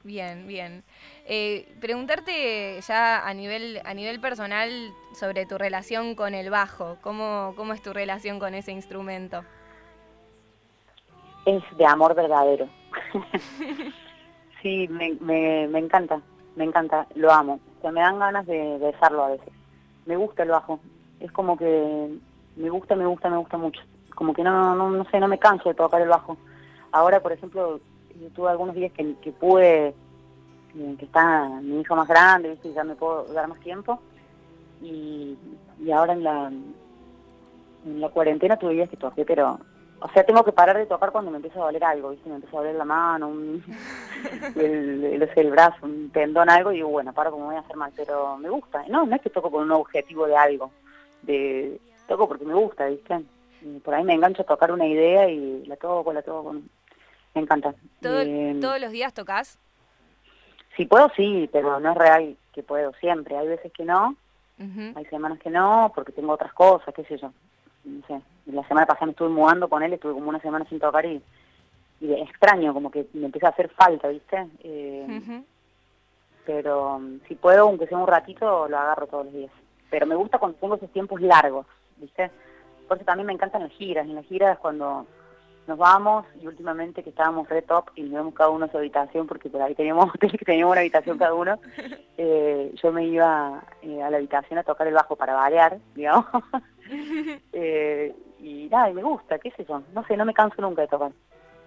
Bien, 0.05 0.47
bien. 0.47 0.85
Eh, 1.25 1.67
preguntarte 1.81 2.79
ya 2.83 3.27
a 3.27 3.33
nivel 3.33 3.81
a 3.87 3.95
nivel 3.95 4.21
personal 4.21 4.71
sobre 5.15 5.47
tu 5.47 5.57
relación 5.57 6.15
con 6.15 6.35
el 6.35 6.51
bajo. 6.51 6.99
¿Cómo, 7.01 7.55
cómo 7.57 7.73
es 7.73 7.81
tu 7.81 7.95
relación 7.95 8.39
con 8.39 8.55
ese 8.55 8.71
instrumento? 8.71 9.43
Es 11.47 11.63
de 11.79 11.87
amor 11.87 12.15
verdadero. 12.15 12.69
sí, 14.63 14.87
me, 14.89 15.15
me, 15.21 15.69
me, 15.69 15.79
encanta, 15.79 16.21
me 16.55 16.65
encanta, 16.65 17.07
lo 17.15 17.33
amo. 17.33 17.59
O 17.79 17.81
sea, 17.81 17.91
me 17.91 18.01
dan 18.01 18.19
ganas 18.19 18.47
de 18.47 18.77
besarlo 18.77 19.25
a 19.25 19.31
veces. 19.31 19.55
Me 20.05 20.17
gusta 20.17 20.43
el 20.43 20.51
bajo. 20.51 20.81
Es 21.19 21.33
como 21.33 21.57
que 21.57 22.19
me 22.57 22.69
gusta, 22.69 22.95
me 22.95 23.07
gusta, 23.07 23.31
me 23.31 23.39
gusta 23.39 23.57
mucho. 23.57 23.81
Como 24.15 24.35
que 24.35 24.43
no, 24.43 24.75
no, 24.75 24.91
no 24.91 25.05
sé, 25.07 25.19
no 25.19 25.29
me 25.29 25.39
canso 25.39 25.71
de 25.71 25.75
tocar 25.75 26.03
el 26.03 26.09
bajo. 26.09 26.37
Ahora, 26.93 27.21
por 27.21 27.33
ejemplo, 27.33 27.81
tuve 28.35 28.51
algunos 28.51 28.75
días 28.75 28.93
que, 28.93 29.15
que 29.17 29.33
pude, 29.33 29.95
que 30.99 31.05
está 31.05 31.49
mi 31.63 31.81
hijo 31.81 31.95
más 31.97 32.09
grande, 32.09 32.51
¿viste? 32.51 32.73
ya 32.73 32.85
me 32.85 32.97
puedo 32.97 33.25
dar 33.33 33.49
más 33.49 33.61
tiempo. 33.61 34.01
Y, 34.83 35.37
y 35.81 35.91
ahora 35.91 36.13
en 36.13 36.25
la, 36.25 36.51
en 37.85 38.01
la 38.01 38.09
cuarentena 38.09 38.57
tuve 38.57 38.75
días 38.75 38.91
que 38.91 38.97
toqué, 38.97 39.25
pero, 39.25 39.59
o 40.01 40.09
sea, 40.11 40.25
tengo 40.25 40.45
que 40.45 40.53
parar 40.53 40.77
de 40.77 40.87
tocar 40.87 41.13
cuando 41.13 41.31
me 41.31 41.37
empieza 41.37 41.61
a 41.61 41.65
doler 41.65 41.85
algo, 41.85 42.11
¿viste? 42.11 42.29
Me 42.29 42.37
empieza 42.37 42.57
a 42.57 42.61
doler 42.61 42.75
la 42.75 42.85
mano, 42.85 43.29
un, 43.29 43.63
el, 44.57 45.05
el, 45.05 45.31
el, 45.35 45.51
brazo, 45.51 45.79
un 45.83 46.11
tendón, 46.11 46.51
algo, 46.51 46.73
y 46.73 46.77
digo, 46.77 46.89
bueno, 46.89 47.13
paro 47.13 47.31
como 47.31 47.47
voy 47.47 47.57
a 47.57 47.61
hacer 47.61 47.77
mal, 47.77 47.93
pero 47.97 48.37
me 48.39 48.49
gusta. 48.49 48.85
No, 48.89 49.07
no 49.07 49.17
es 49.17 49.23
que 49.23 49.31
toco 49.31 49.51
con 49.51 49.63
un 49.65 49.73
objetivo 49.73 50.27
de 50.27 50.37
algo, 50.37 50.71
de 51.23 51.81
toco 52.07 52.29
porque 52.29 52.45
me 52.45 52.55
gusta, 52.55 52.87
¿viste? 52.87 53.25
Y 53.63 53.79
por 53.81 53.95
ahí 53.95 54.05
me 54.05 54.15
engancho 54.15 54.43
a 54.43 54.47
tocar 54.47 54.73
una 54.73 54.87
idea 54.87 55.29
y 55.29 55.65
la 55.67 55.77
toco, 55.77 56.13
la 56.13 56.23
toco, 56.23 56.57
me 57.35 57.43
encanta. 57.43 57.75
Eh, 58.03 58.59
¿Todos 58.61 58.81
los 58.81 58.91
días 58.91 59.13
tocas? 59.13 59.59
Si 60.77 60.87
puedo, 60.87 61.09
sí, 61.17 61.49
pero 61.53 61.79
no 61.81 61.93
es 61.93 61.97
real 61.97 62.37
que 62.53 62.63
puedo 62.63 62.93
siempre. 62.95 63.37
Hay 63.37 63.49
veces 63.49 63.73
que 63.73 63.85
no, 63.85 64.17
hay 64.59 65.05
semanas 65.07 65.39
que 65.39 65.51
no, 65.51 65.93
porque 65.95 66.13
tengo 66.13 66.33
otras 66.33 66.53
cosas, 66.53 66.95
qué 66.95 67.05
sé 67.05 67.19
yo. 67.19 67.33
No 67.85 68.07
sé, 68.07 68.21
la 68.47 68.67
semana 68.67 68.87
pasada 68.87 69.07
me 69.07 69.13
estuve 69.13 69.29
mudando 69.29 69.69
con 69.69 69.83
él, 69.83 69.93
estuve 69.93 70.15
como 70.15 70.29
una 70.29 70.41
semana 70.41 70.65
sin 70.69 70.81
tocar 70.81 71.05
y, 71.05 71.23
y 72.01 72.13
extraño, 72.13 72.73
como 72.73 72.91
que 72.91 73.07
me 73.13 73.27
empieza 73.27 73.49
a 73.49 73.51
hacer 73.51 73.69
falta, 73.71 74.09
¿viste? 74.09 74.47
Eh, 74.63 75.43
Pero 76.47 77.01
si 77.29 77.35
puedo, 77.35 77.69
aunque 77.69 77.87
sea 77.87 77.99
un 77.99 78.07
ratito, 78.07 78.69
lo 78.69 78.79
agarro 78.79 79.07
todos 79.07 79.27
los 79.27 79.35
días. 79.35 79.53
Pero 79.91 80.07
me 80.07 80.15
gusta 80.15 80.39
cuando 80.39 80.59
tengo 80.59 80.75
esos 80.77 80.91
tiempos 80.91 81.21
largos, 81.21 81.67
¿viste? 81.99 82.31
Por 82.89 82.97
eso 82.97 83.07
también 83.07 83.27
me 83.27 83.33
encantan 83.33 83.63
las 83.63 83.73
giras. 83.73 84.07
En 84.07 84.15
las 84.15 84.27
giras 84.27 84.59
cuando 84.59 85.07
nos 85.67 85.79
vamos 85.79 86.27
y 86.41 86.47
últimamente 86.47 87.03
que 87.03 87.11
estábamos 87.11 87.49
re 87.49 87.63
top 87.63 87.91
y 87.95 88.03
nos 88.03 88.13
vemos 88.13 88.35
cada 88.35 88.51
uno 88.51 88.67
a 88.67 88.71
su 88.71 88.79
habitación 88.79 89.27
porque 89.27 89.49
por 89.49 89.63
ahí 89.63 89.75
teníamos 89.75 90.13
que 90.13 90.29
teníamos 90.45 90.73
una 90.73 90.81
habitación 90.81 91.19
cada 91.19 91.35
uno 91.35 91.59
eh, 92.19 92.75
yo 92.83 92.93
me 92.93 93.07
iba 93.07 93.63
eh, 93.83 94.03
a 94.03 94.11
la 94.11 94.19
habitación 94.19 94.59
a 94.59 94.63
tocar 94.63 94.87
el 94.87 94.95
bajo 94.95 95.17
para 95.17 95.35
variar 95.35 95.79
digamos. 95.95 96.27
Eh, 97.55 98.15
y 98.41 98.69
nada 98.71 98.91
y 98.91 98.93
me 98.93 99.03
gusta 99.03 99.39
qué 99.39 99.51
sé 99.53 99.65
yo 99.65 99.83
no 99.95 100.05
sé 100.05 100.19
no 100.19 100.27
me 100.27 100.35
canso 100.35 100.61
nunca 100.61 100.83
de 100.83 100.89
tocar. 100.89 101.13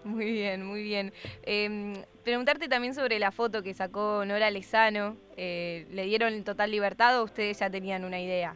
Muy 0.03 0.31
bien 0.31 0.63
muy 0.63 0.83
bien. 0.83 1.11
Eh, 1.41 2.05
preguntarte 2.23 2.67
también 2.67 2.93
sobre 2.93 3.17
la 3.17 3.31
foto 3.31 3.63
que 3.63 3.73
sacó 3.73 4.23
Nora 4.25 4.51
Lezano 4.51 5.17
eh, 5.35 5.87
le 5.91 6.03
dieron 6.03 6.43
total 6.43 6.69
libertad 6.69 7.19
o 7.19 7.23
ustedes 7.23 7.57
ya 7.57 7.69
tenían 7.71 8.05
una 8.05 8.19
idea 8.19 8.55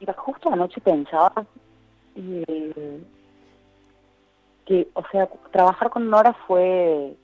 Mira, 0.00 0.14
justo 0.14 0.50
anoche 0.50 0.80
pensaba 0.80 1.44
eh, 2.16 2.98
que, 4.66 4.88
o 4.94 5.02
sea, 5.10 5.28
trabajar 5.52 5.88
con 5.90 6.10
Nora 6.10 6.34
fue 6.46 7.16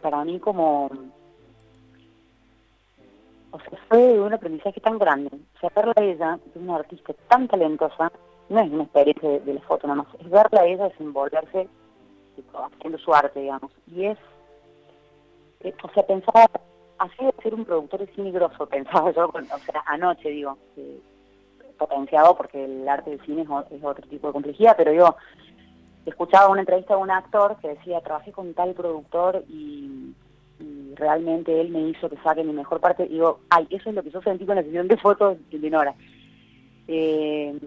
para 0.00 0.24
mí 0.24 0.38
como, 0.40 0.86
o 3.50 3.58
sea, 3.60 3.78
fue 3.88 4.20
un 4.20 4.32
aprendizaje 4.32 4.80
tan 4.80 4.98
grande. 4.98 5.30
O 5.56 5.58
sea, 5.58 5.70
verla 5.74 5.92
a 5.96 6.02
ella, 6.02 6.38
es 6.48 6.56
una 6.56 6.76
artista 6.76 7.12
tan 7.28 7.48
talentosa, 7.48 8.10
no 8.48 8.60
es 8.60 8.70
una 8.70 8.84
experiencia 8.84 9.28
de, 9.40 9.54
la 9.54 9.60
foto 9.62 9.86
nada 9.86 10.02
más, 10.02 10.14
es 10.20 10.30
verla 10.30 10.62
a 10.62 10.66
ella 10.66 10.88
desenvolverse 10.88 11.68
haciendo 12.54 12.98
su 12.98 13.12
arte, 13.12 13.40
digamos. 13.40 13.72
Y 13.88 14.06
es, 14.06 14.18
o 15.82 15.90
sea, 15.92 16.06
pensaba, 16.06 16.46
así 16.98 17.24
de 17.24 17.34
ser 17.42 17.54
un 17.54 17.64
productor 17.64 18.00
de 18.00 18.14
cine 18.14 18.30
grosso, 18.30 18.66
pensaba 18.70 19.10
yo, 19.10 19.26
o 19.28 19.58
sea, 19.58 19.82
anoche, 19.86 20.30
digo, 20.30 20.56
potenciado 21.76 22.36
porque 22.36 22.64
el 22.64 22.88
arte 22.88 23.10
del 23.10 23.20
cine 23.26 23.42
es, 23.42 23.72
es 23.72 23.84
otro 23.84 24.06
tipo 24.08 24.28
de 24.28 24.32
complejidad, 24.32 24.76
pero 24.76 24.92
digo, 24.92 25.16
escuchaba 26.06 26.48
una 26.48 26.60
entrevista 26.60 26.96
de 26.96 27.02
un 27.02 27.10
actor 27.10 27.56
que 27.60 27.68
decía, 27.68 28.00
trabajé 28.00 28.32
con 28.32 28.54
tal 28.54 28.74
productor 28.74 29.44
y, 29.48 30.14
realmente 30.94 31.60
él 31.60 31.70
me 31.70 31.80
hizo 31.88 32.08
que 32.08 32.16
saque 32.18 32.44
mi 32.44 32.52
mejor 32.52 32.78
parte. 32.78 33.04
Y 33.06 33.14
digo, 33.14 33.40
ay, 33.50 33.66
eso 33.70 33.88
es 33.88 33.96
lo 33.96 34.02
que 34.02 34.10
yo 34.10 34.22
sentí 34.22 34.44
con 34.44 34.54
la 34.54 34.62
sesión 34.62 34.86
de 34.86 34.96
fotos 34.96 35.38
de 35.50 35.70
Nora. 35.70 35.94
Eh, 36.86 37.58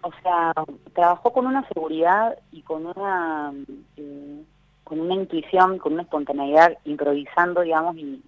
o 0.00 0.10
sea, 0.22 0.52
trabajó 0.94 1.32
con 1.32 1.46
una 1.46 1.66
seguridad 1.68 2.38
y 2.52 2.62
con 2.62 2.86
una 2.86 3.52
eh, 3.96 4.44
con 4.84 5.00
una 5.00 5.14
intuición, 5.14 5.78
con 5.78 5.94
una 5.94 6.02
espontaneidad, 6.02 6.76
improvisando, 6.84 7.62
digamos, 7.62 7.96
y, 7.96 8.22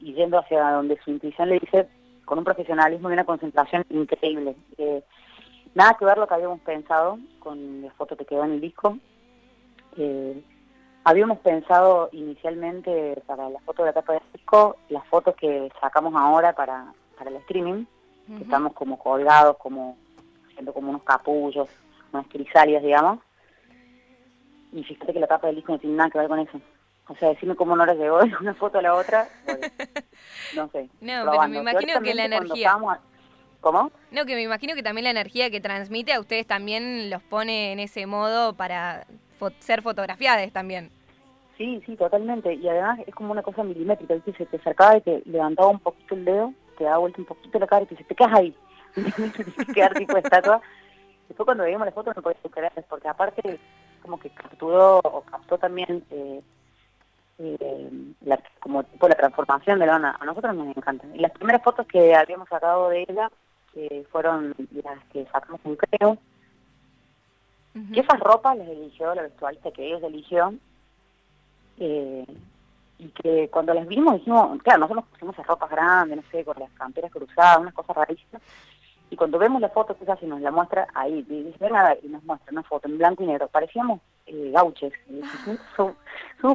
yendo 0.00 0.38
hacia 0.38 0.72
donde 0.72 0.98
su 1.04 1.10
intuición 1.10 1.48
le 1.48 1.60
dice, 1.60 1.88
con 2.24 2.38
un 2.38 2.44
profesionalismo 2.44 3.08
y 3.08 3.12
una 3.14 3.24
concentración 3.24 3.84
increíble. 3.88 4.56
Eh, 4.76 4.91
nada 5.82 5.94
que 5.94 6.04
ver 6.04 6.18
lo 6.18 6.28
que 6.28 6.34
habíamos 6.34 6.60
pensado 6.60 7.18
con 7.40 7.82
la 7.82 7.90
foto 7.92 8.16
que 8.16 8.24
quedó 8.24 8.44
en 8.44 8.52
el 8.52 8.60
disco. 8.60 8.98
Eh, 9.96 10.40
habíamos 11.02 11.38
pensado 11.38 12.08
inicialmente 12.12 13.20
para 13.26 13.50
la 13.50 13.58
foto 13.60 13.82
de 13.82 13.88
la 13.88 13.92
tapa 13.92 14.12
del 14.12 14.22
disco, 14.32 14.76
las 14.90 15.04
fotos 15.08 15.34
que 15.34 15.72
sacamos 15.80 16.14
ahora 16.14 16.52
para, 16.52 16.92
para 17.18 17.30
el 17.30 17.36
streaming, 17.38 17.84
que 18.28 18.44
estamos 18.44 18.72
como 18.74 18.96
colgados, 18.96 19.56
como 19.58 19.96
haciendo 20.48 20.72
como 20.72 20.90
unos 20.90 21.02
capullos, 21.02 21.68
unas 22.12 22.28
crisalias, 22.28 22.82
digamos. 22.82 23.18
Y 24.72 24.84
fíjate 24.84 25.12
que 25.12 25.20
la 25.20 25.26
tapa 25.26 25.48
del 25.48 25.56
disco 25.56 25.72
no 25.72 25.78
tiene 25.80 25.96
nada 25.96 26.10
que 26.10 26.18
ver 26.18 26.28
con 26.28 26.38
eso. 26.38 26.60
O 27.08 27.16
sea, 27.16 27.30
decime 27.30 27.56
cómo 27.56 27.74
no 27.74 27.84
les 27.84 27.98
llegó 27.98 28.18
de 28.24 28.32
una 28.40 28.54
foto 28.54 28.78
a 28.78 28.82
la 28.82 28.94
otra, 28.94 29.28
no 30.54 30.68
sé. 30.68 30.88
No, 31.00 31.28
pero 31.28 31.48
me 31.48 31.58
imagino 31.58 32.00
que 32.00 32.14
la 32.14 32.26
energía... 32.26 32.78
¿Cómo? 33.62 33.92
No, 34.10 34.26
que 34.26 34.34
me 34.34 34.42
imagino 34.42 34.74
que 34.74 34.82
también 34.82 35.04
la 35.04 35.10
energía 35.10 35.48
que 35.48 35.60
transmite 35.60 36.12
a 36.12 36.20
ustedes 36.20 36.48
también 36.48 37.08
los 37.10 37.22
pone 37.22 37.72
en 37.72 37.78
ese 37.78 38.06
modo 38.06 38.54
para 38.54 39.06
ser 39.60 39.82
fotografiadas 39.82 40.52
también. 40.52 40.90
Sí, 41.56 41.80
sí, 41.86 41.94
totalmente. 41.96 42.54
Y 42.54 42.68
además 42.68 42.98
es 43.06 43.14
como 43.14 43.30
una 43.30 43.42
cosa 43.42 43.62
milimétrica, 43.62 44.14
¿viste? 44.14 44.32
Se 44.32 44.46
te 44.46 44.56
acercaba 44.56 44.96
y 44.96 45.00
te 45.02 45.22
levantaba 45.26 45.68
un 45.68 45.78
poquito 45.78 46.16
el 46.16 46.24
dedo, 46.24 46.52
te 46.76 46.84
daba 46.84 46.98
vuelta 46.98 47.20
un 47.20 47.24
poquito 47.24 47.58
la 47.60 47.68
cara 47.68 47.84
y 47.84 47.86
te 47.86 47.94
dice, 47.94 48.04
te 48.04 48.14
quedas 48.16 48.32
ahí. 48.34 48.56
te 48.96 49.72
quedar 49.72 49.94
tipo 49.94 50.16
estatua. 50.16 50.60
Después 51.28 51.44
cuando 51.44 51.62
veíamos 51.62 51.86
la 51.86 51.92
foto 51.92 52.12
no 52.16 52.20
podías 52.20 52.40
creer, 52.50 52.84
porque 52.88 53.08
aparte 53.08 53.60
como 54.02 54.18
que 54.18 54.30
capturó 54.30 54.98
o 55.04 55.20
captó 55.20 55.56
también 55.56 56.04
eh, 56.10 56.40
eh, 57.38 57.90
la, 58.22 58.40
como 58.58 58.82
tipo 58.82 59.06
la 59.06 59.14
transformación 59.14 59.78
de 59.78 59.86
Lona. 59.86 60.16
A 60.18 60.24
nosotros 60.24 60.52
nos 60.56 60.76
encanta. 60.76 61.06
Y 61.14 61.18
las 61.20 61.30
primeras 61.30 61.62
fotos 61.62 61.86
que 61.86 62.12
habíamos 62.16 62.48
sacado 62.48 62.88
de 62.88 63.06
ella 63.08 63.30
que 63.72 64.06
fueron 64.10 64.54
las 64.84 65.04
que 65.12 65.26
sacamos 65.26 65.60
un 65.64 65.76
creo. 65.76 66.18
Y 67.74 68.00
esas 68.00 68.20
ropas 68.20 68.56
las 68.58 68.68
eligió 68.68 69.14
la 69.14 69.22
vestuarista 69.22 69.70
que 69.70 69.86
ellos 69.86 70.02
eligió. 70.02 70.54
Eh, 71.78 72.26
y 72.98 73.08
que 73.08 73.48
cuando 73.48 73.74
las 73.74 73.86
vimos 73.88 74.14
dijimos, 74.14 74.62
claro, 74.62 74.80
nosotros 74.80 75.06
pusimos 75.10 75.34
esas 75.34 75.46
ropas 75.46 75.70
grandes, 75.70 76.18
no 76.18 76.22
sé, 76.30 76.44
con 76.44 76.56
las 76.58 76.70
camperas 76.72 77.10
cruzadas, 77.10 77.58
unas 77.58 77.74
cosas 77.74 77.96
rarísimas. 77.96 78.42
Y 79.10 79.16
cuando 79.16 79.38
vemos 79.38 79.60
la 79.60 79.68
foto 79.68 79.96
que 79.96 80.04
ella 80.04 80.16
nos 80.22 80.40
la 80.40 80.50
muestra 80.50 80.86
ahí, 80.94 81.26
y 81.28 81.42
dice, 81.42 81.68
nada, 81.68 81.96
y 82.02 82.08
nos 82.08 82.22
muestra 82.24 82.52
una 82.52 82.62
foto 82.62 82.88
en 82.88 82.98
blanco 82.98 83.24
y 83.24 83.26
negro, 83.26 83.48
parecíamos 83.48 84.00
eh, 84.26 84.50
gauches, 84.52 84.92
somos, 85.76 85.96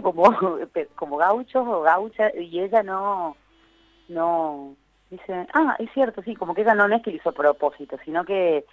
como, 0.01 0.33
como 0.95 1.17
gauchos 1.17 1.67
o 1.67 1.81
gauchas, 1.81 2.33
y 2.35 2.61
ella 2.61 2.81
no, 2.81 3.35
no, 4.07 4.75
dice, 5.09 5.47
ah, 5.53 5.75
es 5.79 5.91
cierto, 5.93 6.21
sí, 6.23 6.35
como 6.35 6.53
que 6.53 6.61
ella 6.61 6.75
no, 6.75 6.93
es 6.93 7.01
que 7.01 7.11
lo 7.11 7.17
hizo 7.17 7.29
a 7.29 7.33
propósito, 7.33 7.97
sino 8.03 8.25
que, 8.25 8.65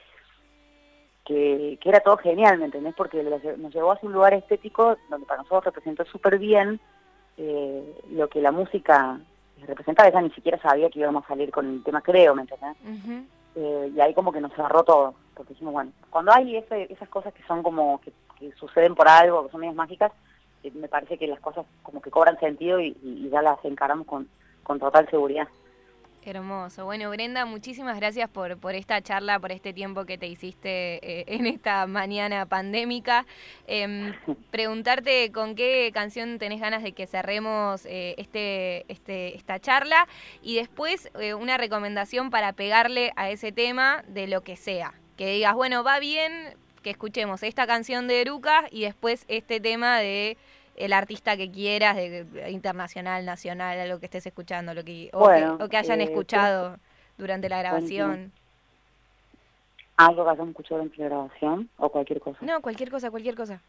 que, 1.25 1.79
era 1.85 2.01
todo 2.01 2.16
genial, 2.16 2.59
¿me 2.59 2.66
entendés? 2.66 2.94
Porque 2.97 3.23
nos 3.23 3.73
llevó 3.73 3.92
a 3.92 3.99
un 4.03 4.12
lugar 4.12 4.35
estético 4.35 4.97
donde 5.09 5.27
para 5.27 5.42
nosotros 5.42 5.66
representó 5.66 6.05
súper 6.05 6.38
bien 6.38 6.81
eh, 7.37 8.03
lo 8.11 8.29
que 8.29 8.40
la 8.40 8.53
música 8.53 9.18
representaba, 9.66 10.09
ella 10.09 10.20
ni 10.20 10.31
siquiera 10.31 10.61
sabía 10.61 10.90
que 10.90 11.01
íbamos 11.01 11.25
a 11.25 11.29
salir 11.29 11.51
con 11.51 11.66
el 11.66 11.83
tema 11.83 12.03
creo, 12.03 12.35
¿me 12.35 12.42
entendés? 12.42 12.77
Eh, 13.57 13.92
y 13.94 14.01
ahí 14.01 14.12
como 14.12 14.33
que 14.33 14.40
nos 14.40 14.53
cerró 14.55 14.83
todo, 14.83 15.14
porque 15.35 15.53
dijimos, 15.53 15.73
bueno, 15.73 15.92
cuando 16.11 16.33
hay 16.33 16.57
ese, 16.57 16.92
esas 16.92 17.09
cosas 17.09 17.33
que 17.33 17.42
son 17.44 17.62
como, 17.62 18.01
que, 18.01 18.12
suceden 18.57 18.94
por 18.94 19.09
algo, 19.09 19.47
que 19.47 19.53
son 19.53 19.61
medias 19.61 19.77
mágicas, 19.77 20.12
eh, 20.64 20.73
me 20.75 20.88
parece 20.88 21.16
que 21.16 21.27
las 21.27 21.40
cosas 21.40 21.64
como 21.83 22.03
que 22.03 22.11
cobran 22.11 22.38
sentido 22.40 22.81
y, 22.81 22.97
y 23.03 23.31
ya 23.31 23.40
las 23.40 23.64
encaramos 23.64 24.07
con, 24.07 24.29
con 24.64 24.79
total 24.81 25.09
seguridad. 25.09 25.49
Hermoso. 26.26 26.87
Bueno, 26.87 27.10
Brenda, 27.10 27.44
muchísimas 27.44 27.96
gracias 27.96 28.30
por, 28.30 28.56
por 28.56 28.74
esta 28.74 29.02
charla, 29.02 29.38
por 29.38 29.52
este 29.52 29.74
tiempo 29.74 30.06
que 30.06 30.16
te 30.16 30.26
hiciste 30.26 30.98
eh, 31.02 31.24
en 31.28 31.46
esta 31.46 31.87
mañana 31.87 32.46
pandémica. 32.46 33.26
Em, 33.66 34.14
preguntarte 34.50 35.30
con 35.32 35.54
qué 35.54 35.90
canción 35.92 36.38
tenés 36.38 36.60
ganas 36.60 36.82
de 36.82 36.92
que 36.92 37.06
cerremos 37.06 37.84
eh, 37.84 38.14
este, 38.16 38.90
este, 38.90 39.37
esta 39.37 39.60
charla 39.60 40.08
y 40.40 40.56
después 40.56 41.10
eh, 41.20 41.34
una 41.34 41.58
recomendación 41.58 42.30
para 42.30 42.54
pegarle 42.54 43.12
a 43.16 43.28
ese 43.28 43.52
tema 43.52 44.02
de 44.08 44.26
lo 44.26 44.40
que 44.40 44.56
sea. 44.56 44.94
Que 45.18 45.30
digas, 45.30 45.54
bueno, 45.54 45.84
va 45.84 45.98
bien 45.98 46.54
que 46.82 46.90
escuchemos 46.90 47.42
esta 47.42 47.66
canción 47.66 48.08
de 48.08 48.22
Eruca 48.22 48.64
y 48.70 48.82
después 48.82 49.26
este 49.28 49.60
tema 49.60 49.98
de 49.98 50.38
el 50.76 50.92
artista 50.92 51.37
que 51.37 51.50
quieras, 51.50 51.96
de, 51.96 52.50
internacional, 52.50 53.24
nacional, 53.24 53.88
lo 53.88 54.00
que 54.00 54.06
estés 54.06 54.26
escuchando, 54.26 54.74
lo 54.74 54.84
que, 54.84 55.10
o, 55.12 55.68
que, 55.68 55.76
hayan 55.76 56.00
eh, 56.00 56.04
escuchado 56.04 56.76
durante 57.16 57.48
la 57.48 57.58
grabación. 57.58 58.32
¿Algo 59.96 60.24
que 60.24 60.30
hayan 60.30 60.48
escuchado 60.48 60.80
durante 60.80 61.00
la 61.02 61.08
grabación 61.08 61.68
o 61.76 61.88
cualquier 61.88 62.20
cosa? 62.20 62.38
No, 62.40 62.60
cualquier 62.60 62.90
cosa, 62.90 63.10
cualquier 63.10 63.37
cosa. 63.37 63.60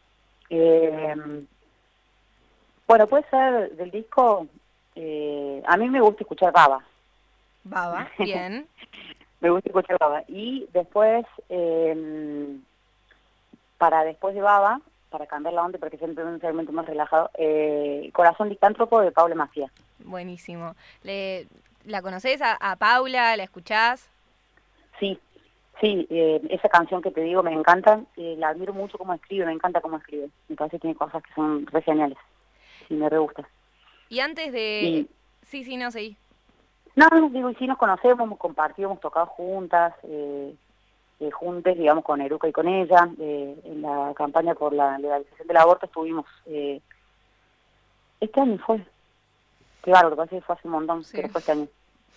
Eh, 0.50 1.14
bueno, 2.86 3.06
puede 3.06 3.28
ser 3.30 3.72
del 3.76 3.90
disco, 3.90 4.46
eh, 4.94 5.62
a 5.66 5.76
mí 5.76 5.88
me 5.88 6.00
gusta 6.00 6.22
escuchar 6.22 6.52
Baba. 6.52 6.84
Baba, 7.64 8.08
bien. 8.18 8.66
me 9.40 9.50
gusta 9.50 9.68
escuchar 9.68 9.98
Baba. 9.98 10.22
Y 10.28 10.68
después, 10.72 11.26
eh, 11.48 12.56
para 13.78 14.04
después 14.04 14.34
de 14.34 14.40
Baba, 14.40 14.80
para 15.16 15.26
cambiar 15.26 15.54
la 15.54 15.64
onda 15.64 15.78
porque 15.78 15.96
siempre 15.96 16.22
un 16.24 16.40
segmento 16.40 16.72
más 16.72 16.84
relajado, 16.84 17.30
eh, 17.38 18.10
Corazón 18.12 18.50
Dictántropo 18.50 19.00
de 19.00 19.12
Paula 19.12 19.34
Macías. 19.34 19.72
Buenísimo. 20.00 20.74
Le, 21.04 21.46
¿La 21.86 22.02
conoces 22.02 22.42
a, 22.42 22.76
Paula? 22.76 23.34
¿La 23.34 23.42
escuchás? 23.42 24.10
Sí, 25.00 25.18
sí, 25.80 26.06
eh, 26.10 26.42
esa 26.50 26.68
canción 26.68 27.00
que 27.00 27.10
te 27.10 27.22
digo 27.22 27.42
me 27.42 27.54
encanta, 27.54 28.02
eh, 28.18 28.34
la 28.36 28.48
admiro 28.48 28.74
mucho 28.74 28.98
cómo 28.98 29.14
escribe, 29.14 29.46
me 29.46 29.52
encanta 29.52 29.80
cómo 29.80 29.96
escribe, 29.96 30.28
me 30.50 30.56
parece 30.56 30.76
que 30.76 30.82
tiene 30.82 30.96
cosas 30.96 31.22
que 31.22 31.32
son 31.32 31.66
re 31.66 31.80
geniales, 31.80 32.18
sí, 32.86 32.92
me 32.92 33.08
re 33.08 33.16
gusta. 33.16 33.48
Y 34.10 34.20
antes 34.20 34.52
de... 34.52 35.06
Sí, 35.44 35.64
sí, 35.64 35.78
no, 35.78 35.90
sí. 35.90 36.18
No, 36.94 37.08
digo, 37.30 37.48
y 37.48 37.54
sí 37.54 37.66
nos 37.66 37.78
conocemos, 37.78 38.26
hemos 38.26 38.38
compartido, 38.38 38.90
hemos 38.90 39.00
tocado 39.00 39.26
juntas, 39.26 39.94
eh, 40.02 40.54
eh, 41.20 41.30
juntes, 41.30 41.76
digamos, 41.76 42.04
con 42.04 42.20
Eruca 42.20 42.48
y 42.48 42.52
con 42.52 42.68
ella. 42.68 43.08
Eh, 43.18 43.60
en 43.64 43.82
la 43.82 44.12
campaña 44.14 44.54
por 44.54 44.72
la 44.72 44.98
legalización 44.98 45.48
del 45.48 45.56
aborto 45.56 45.86
estuvimos... 45.86 46.26
Eh, 46.46 46.80
este 48.20 48.40
año 48.40 48.58
fue. 48.64 48.84
Que 49.82 49.92
pasa 49.92 50.24
es 50.24 50.30
que 50.30 50.40
fue 50.40 50.54
hace 50.54 50.68
un 50.68 50.72
montón, 50.72 51.04
pero 51.12 51.28
fue 51.28 51.40
este 51.40 51.52
año. 51.52 51.68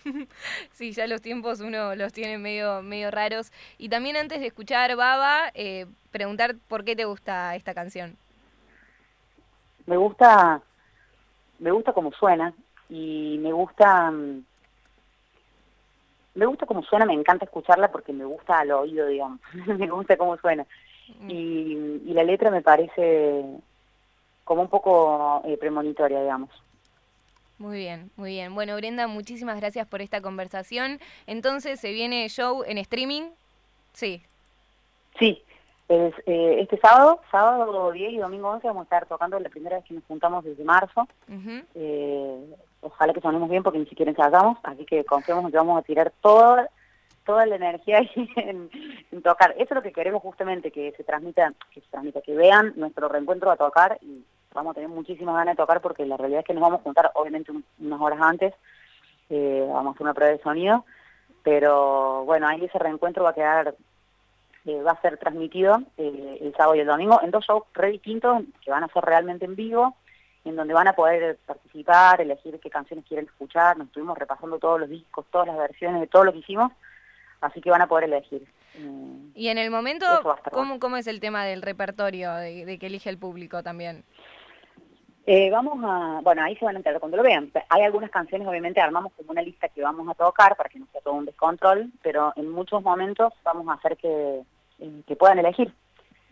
sí, 0.72 0.92
ya 0.92 1.06
los 1.06 1.20
tiempos 1.20 1.60
uno 1.60 1.94
los 1.94 2.12
tiene 2.12 2.38
medio, 2.38 2.82
medio 2.82 3.10
raros. 3.10 3.52
Y 3.78 3.88
también 3.88 4.16
antes 4.16 4.40
de 4.40 4.46
escuchar 4.46 4.96
Baba, 4.96 5.50
eh, 5.54 5.86
preguntar 6.10 6.56
por 6.68 6.84
qué 6.84 6.96
te 6.96 7.04
gusta 7.04 7.54
esta 7.54 7.74
canción. 7.74 8.16
Me 9.86 9.96
gusta, 9.96 10.60
me 11.58 11.70
gusta 11.70 11.92
como 11.92 12.12
suena 12.12 12.52
y 12.88 13.38
me 13.40 13.52
gusta... 13.52 14.10
Mm, 14.10 14.44
me 16.34 16.46
gusta 16.46 16.66
cómo 16.66 16.82
suena, 16.82 17.04
me 17.04 17.14
encanta 17.14 17.44
escucharla 17.44 17.90
porque 17.90 18.12
me 18.12 18.24
gusta 18.24 18.60
al 18.60 18.70
oído, 18.72 19.06
digamos, 19.06 19.40
me 19.78 19.88
gusta 19.88 20.16
cómo 20.16 20.36
suena. 20.36 20.66
Mm. 21.20 21.30
Y, 21.30 22.12
la 22.14 22.24
letra 22.24 22.50
me 22.50 22.60
parece 22.60 23.44
como 24.44 24.62
un 24.62 24.68
poco 24.68 25.42
eh, 25.44 25.56
premonitoria, 25.56 26.20
digamos. 26.20 26.50
Muy 27.58 27.78
bien, 27.78 28.10
muy 28.16 28.30
bien. 28.30 28.54
Bueno, 28.54 28.74
Brenda, 28.76 29.06
muchísimas 29.06 29.60
gracias 29.60 29.86
por 29.86 30.00
esta 30.00 30.20
conversación. 30.20 30.98
Entonces, 31.26 31.78
¿se 31.78 31.92
viene 31.92 32.28
show 32.28 32.64
en 32.66 32.78
streaming? 32.78 33.30
Sí. 33.92 34.22
Sí, 35.18 35.42
es, 35.88 36.14
eh, 36.26 36.58
este 36.60 36.78
sábado, 36.78 37.20
sábado 37.30 37.92
10 37.92 38.12
y 38.12 38.18
domingo 38.18 38.48
11 38.50 38.66
vamos 38.66 38.82
a 38.82 38.84
estar 38.84 39.06
tocando 39.06 39.38
la 39.38 39.48
primera 39.48 39.76
vez 39.76 39.84
que 39.84 39.94
nos 39.94 40.04
juntamos 40.04 40.44
desde 40.44 40.64
marzo 40.64 41.06
ojalá 42.80 43.12
que 43.12 43.20
sonemos 43.20 43.48
bien 43.48 43.62
porque 43.62 43.78
ni 43.78 43.86
siquiera 43.86 44.10
ensayamos, 44.10 44.58
así 44.62 44.84
que 44.84 45.04
confiamos 45.04 45.44
en 45.44 45.50
que 45.50 45.56
vamos 45.56 45.78
a 45.78 45.82
tirar 45.82 46.12
toda 46.20 46.68
toda 47.24 47.46
la 47.46 47.56
energía 47.56 48.00
en, 48.36 48.70
tocar. 49.22 49.52
Eso 49.52 49.66
es 49.68 49.70
lo 49.70 49.82
que 49.82 49.92
queremos 49.92 50.22
justamente, 50.22 50.70
que 50.70 50.92
se 50.96 51.04
transmita, 51.04 51.52
que 51.70 51.80
se 51.80 51.86
transmita, 51.88 52.20
que 52.22 52.34
vean 52.34 52.72
nuestro 52.76 53.08
reencuentro 53.08 53.50
a 53.50 53.56
tocar 53.56 53.98
y 54.02 54.24
vamos 54.52 54.72
a 54.72 54.74
tener 54.74 54.88
muchísimas 54.88 55.36
ganas 55.36 55.56
de 55.56 55.62
tocar 55.62 55.80
porque 55.80 56.04
la 56.06 56.16
realidad 56.16 56.40
es 56.40 56.46
que 56.46 56.54
nos 56.54 56.62
vamos 56.62 56.80
a 56.80 56.82
juntar 56.82 57.12
obviamente 57.14 57.52
unas 57.78 58.00
horas 58.00 58.20
antes, 58.20 58.54
eh, 59.28 59.64
vamos 59.68 59.92
a 59.92 59.94
hacer 59.94 60.02
una 60.02 60.14
prueba 60.14 60.32
de 60.32 60.42
sonido, 60.42 60.84
pero 61.42 62.24
bueno, 62.24 62.48
ahí 62.48 62.64
ese 62.64 62.78
reencuentro 62.78 63.22
va 63.22 63.30
a 63.30 63.34
quedar, 63.34 63.74
eh, 64.64 64.82
va 64.82 64.92
a 64.92 65.00
ser 65.00 65.16
transmitido 65.18 65.78
eh, 65.98 66.38
el 66.40 66.52
sábado 66.56 66.74
y 66.74 66.80
el 66.80 66.86
domingo 66.86 67.20
en 67.22 67.30
dos 67.30 67.44
shows 67.44 67.62
re 67.74 67.92
distintos 67.92 68.42
que 68.64 68.70
van 68.70 68.82
a 68.82 68.88
ser 68.88 69.04
realmente 69.04 69.44
en 69.44 69.54
vivo, 69.54 69.94
en 70.44 70.56
donde 70.56 70.74
van 70.74 70.88
a 70.88 70.94
poder 70.94 71.38
participar, 71.46 72.20
elegir 72.20 72.58
qué 72.60 72.70
canciones 72.70 73.04
quieren 73.06 73.26
escuchar. 73.26 73.76
Nos 73.76 73.88
estuvimos 73.88 74.16
repasando 74.16 74.58
todos 74.58 74.80
los 74.80 74.88
discos, 74.88 75.26
todas 75.30 75.46
las 75.46 75.58
versiones 75.58 76.00
de 76.00 76.06
todo 76.06 76.24
lo 76.24 76.32
que 76.32 76.38
hicimos, 76.38 76.72
así 77.40 77.60
que 77.60 77.70
van 77.70 77.82
a 77.82 77.86
poder 77.86 78.04
elegir. 78.04 78.46
Y 79.34 79.48
en 79.48 79.58
el 79.58 79.70
momento, 79.70 80.06
¿cómo, 80.52 80.78
¿cómo 80.78 80.96
es 80.96 81.06
el 81.06 81.20
tema 81.20 81.44
del 81.44 81.62
repertorio, 81.62 82.32
de, 82.34 82.78
que 82.78 82.86
elige 82.86 83.10
el 83.10 83.18
público 83.18 83.62
también? 83.62 84.04
Eh, 85.26 85.50
vamos 85.50 85.78
a, 85.84 86.20
bueno, 86.22 86.42
ahí 86.42 86.56
se 86.56 86.64
van 86.64 86.76
a 86.76 86.78
enterar 86.78 87.00
cuando 87.00 87.16
lo 87.16 87.22
vean. 87.22 87.52
Hay 87.68 87.82
algunas 87.82 88.10
canciones, 88.10 88.48
obviamente, 88.48 88.80
armamos 88.80 89.12
como 89.12 89.32
una 89.32 89.42
lista 89.42 89.68
que 89.68 89.82
vamos 89.82 90.08
a 90.08 90.14
tocar 90.14 90.56
para 90.56 90.68
que 90.68 90.78
no 90.78 90.86
sea 90.92 91.00
todo 91.02 91.14
un 91.14 91.26
descontrol, 91.26 91.90
pero 92.02 92.32
en 92.36 92.48
muchos 92.48 92.82
momentos 92.82 93.32
vamos 93.44 93.68
a 93.68 93.74
hacer 93.74 93.96
que, 93.96 94.42
eh, 94.78 95.02
que 95.06 95.16
puedan 95.16 95.38
elegir. 95.38 95.72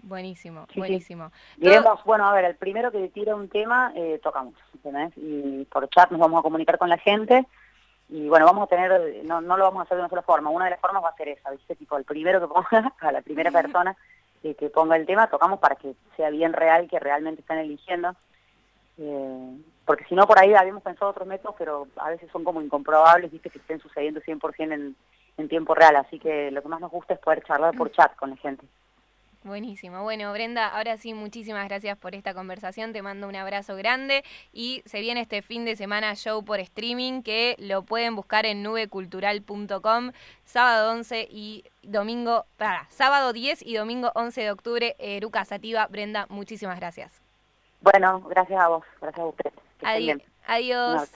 Buenísimo, 0.08 0.66
buenísimo. 0.74 1.30
Diremos, 1.58 2.02
bueno, 2.04 2.26
a 2.26 2.32
ver, 2.32 2.46
el 2.46 2.56
primero 2.56 2.90
que 2.90 3.08
tira 3.08 3.36
un 3.36 3.48
tema, 3.48 3.92
eh, 3.94 4.18
tocamos, 4.22 4.54
¿entendés? 4.74 5.12
Y 5.16 5.66
por 5.66 5.88
chat 5.90 6.10
nos 6.10 6.20
vamos 6.20 6.40
a 6.40 6.42
comunicar 6.42 6.78
con 6.78 6.88
la 6.88 6.98
gente 6.98 7.46
y 8.08 8.26
bueno, 8.28 8.46
vamos 8.46 8.64
a 8.64 8.66
tener, 8.68 9.22
no, 9.24 9.42
no 9.42 9.56
lo 9.58 9.64
vamos 9.64 9.80
a 9.80 9.82
hacer 9.84 9.96
de 9.96 10.02
una 10.02 10.08
sola 10.08 10.22
forma, 10.22 10.48
una 10.48 10.64
de 10.64 10.70
las 10.72 10.80
formas 10.80 11.04
va 11.04 11.10
a 11.10 11.16
ser 11.16 11.28
esa, 11.28 11.50
¿viste? 11.50 11.76
Tipo, 11.76 11.98
el 11.98 12.04
primero 12.04 12.40
que 12.40 12.46
ponga, 12.46 12.94
a 13.00 13.12
la 13.12 13.20
primera 13.20 13.50
persona 13.50 13.94
que, 14.42 14.54
que 14.54 14.70
ponga 14.70 14.96
el 14.96 15.04
tema, 15.04 15.28
tocamos 15.28 15.58
para 15.58 15.76
que 15.76 15.94
sea 16.16 16.30
bien 16.30 16.54
real, 16.54 16.88
que 16.88 16.98
realmente 16.98 17.42
están 17.42 17.58
eligiendo. 17.58 18.14
Eh, 18.96 19.58
porque 19.84 20.04
si 20.06 20.14
no, 20.14 20.26
por 20.26 20.38
ahí 20.38 20.54
habíamos 20.54 20.82
pensado 20.82 21.10
otros 21.10 21.28
métodos, 21.28 21.54
pero 21.58 21.86
a 21.96 22.08
veces 22.08 22.30
son 22.32 22.44
como 22.44 22.62
incomprobables, 22.62 23.30
viste, 23.30 23.50
que 23.50 23.58
estén 23.58 23.78
sucediendo 23.78 24.20
100% 24.22 24.72
en, 24.72 24.96
en 25.36 25.48
tiempo 25.48 25.74
real. 25.74 25.96
Así 25.96 26.18
que 26.18 26.50
lo 26.50 26.62
que 26.62 26.68
más 26.68 26.80
nos 26.80 26.90
gusta 26.90 27.12
es 27.12 27.20
poder 27.20 27.44
charlar 27.44 27.76
por 27.76 27.92
chat 27.92 28.16
con 28.16 28.30
la 28.30 28.36
gente. 28.36 28.64
Buenísimo. 29.44 30.02
Bueno, 30.02 30.32
Brenda, 30.32 30.66
ahora 30.66 30.96
sí, 30.98 31.14
muchísimas 31.14 31.68
gracias 31.68 31.96
por 31.96 32.14
esta 32.14 32.34
conversación. 32.34 32.92
Te 32.92 33.02
mando 33.02 33.28
un 33.28 33.36
abrazo 33.36 33.76
grande 33.76 34.24
y 34.52 34.82
se 34.84 35.00
viene 35.00 35.20
este 35.20 35.42
fin 35.42 35.64
de 35.64 35.76
semana 35.76 36.14
show 36.16 36.44
por 36.44 36.58
streaming 36.58 37.22
que 37.22 37.54
lo 37.58 37.82
pueden 37.82 38.16
buscar 38.16 38.46
en 38.46 38.62
nubecultural.com 38.64 40.12
sábado 40.44 40.90
11 40.90 41.28
y 41.30 41.64
domingo, 41.82 42.46
para, 42.56 42.86
sábado 42.90 43.32
10 43.32 43.62
y 43.62 43.76
domingo 43.76 44.10
11 44.14 44.40
de 44.40 44.50
octubre, 44.50 44.96
Eruca 44.98 45.44
Sativa. 45.44 45.86
Brenda, 45.86 46.26
muchísimas 46.28 46.78
gracias. 46.80 47.20
Bueno, 47.80 48.20
gracias 48.22 48.60
a 48.60 48.68
vos, 48.68 48.84
gracias 49.00 49.24
a 49.24 49.28
usted. 49.28 49.52
adiós. 50.46 51.10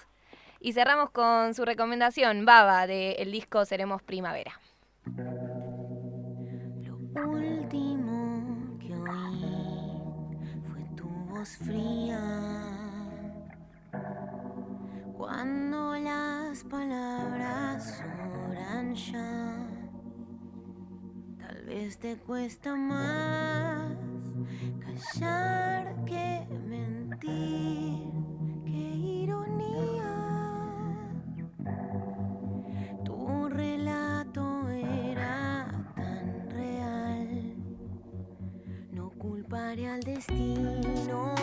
Y 0.61 0.75
cerramos 0.75 1.11
con 1.11 1.55
su 1.55 1.65
recomendación, 1.65 2.45
Baba, 2.45 2.87
del 2.87 3.17
el 3.19 3.33
disco 3.33 3.65
Seremos 3.65 4.01
Primavera. 4.01 4.61
Lo 7.15 7.29
último 7.29 7.92
fría. 11.45 12.21
Cuando 15.17 15.97
las 15.97 16.63
palabras 16.65 17.99
sobran 17.99 18.95
ya, 18.95 19.67
tal 21.39 21.65
vez 21.65 21.99
te 21.99 22.17
cuesta 22.17 22.75
más 22.75 23.93
callar 24.81 26.05
que 26.05 26.47
mentir, 26.67 28.07
al 39.93 40.01
destino. 40.01 41.42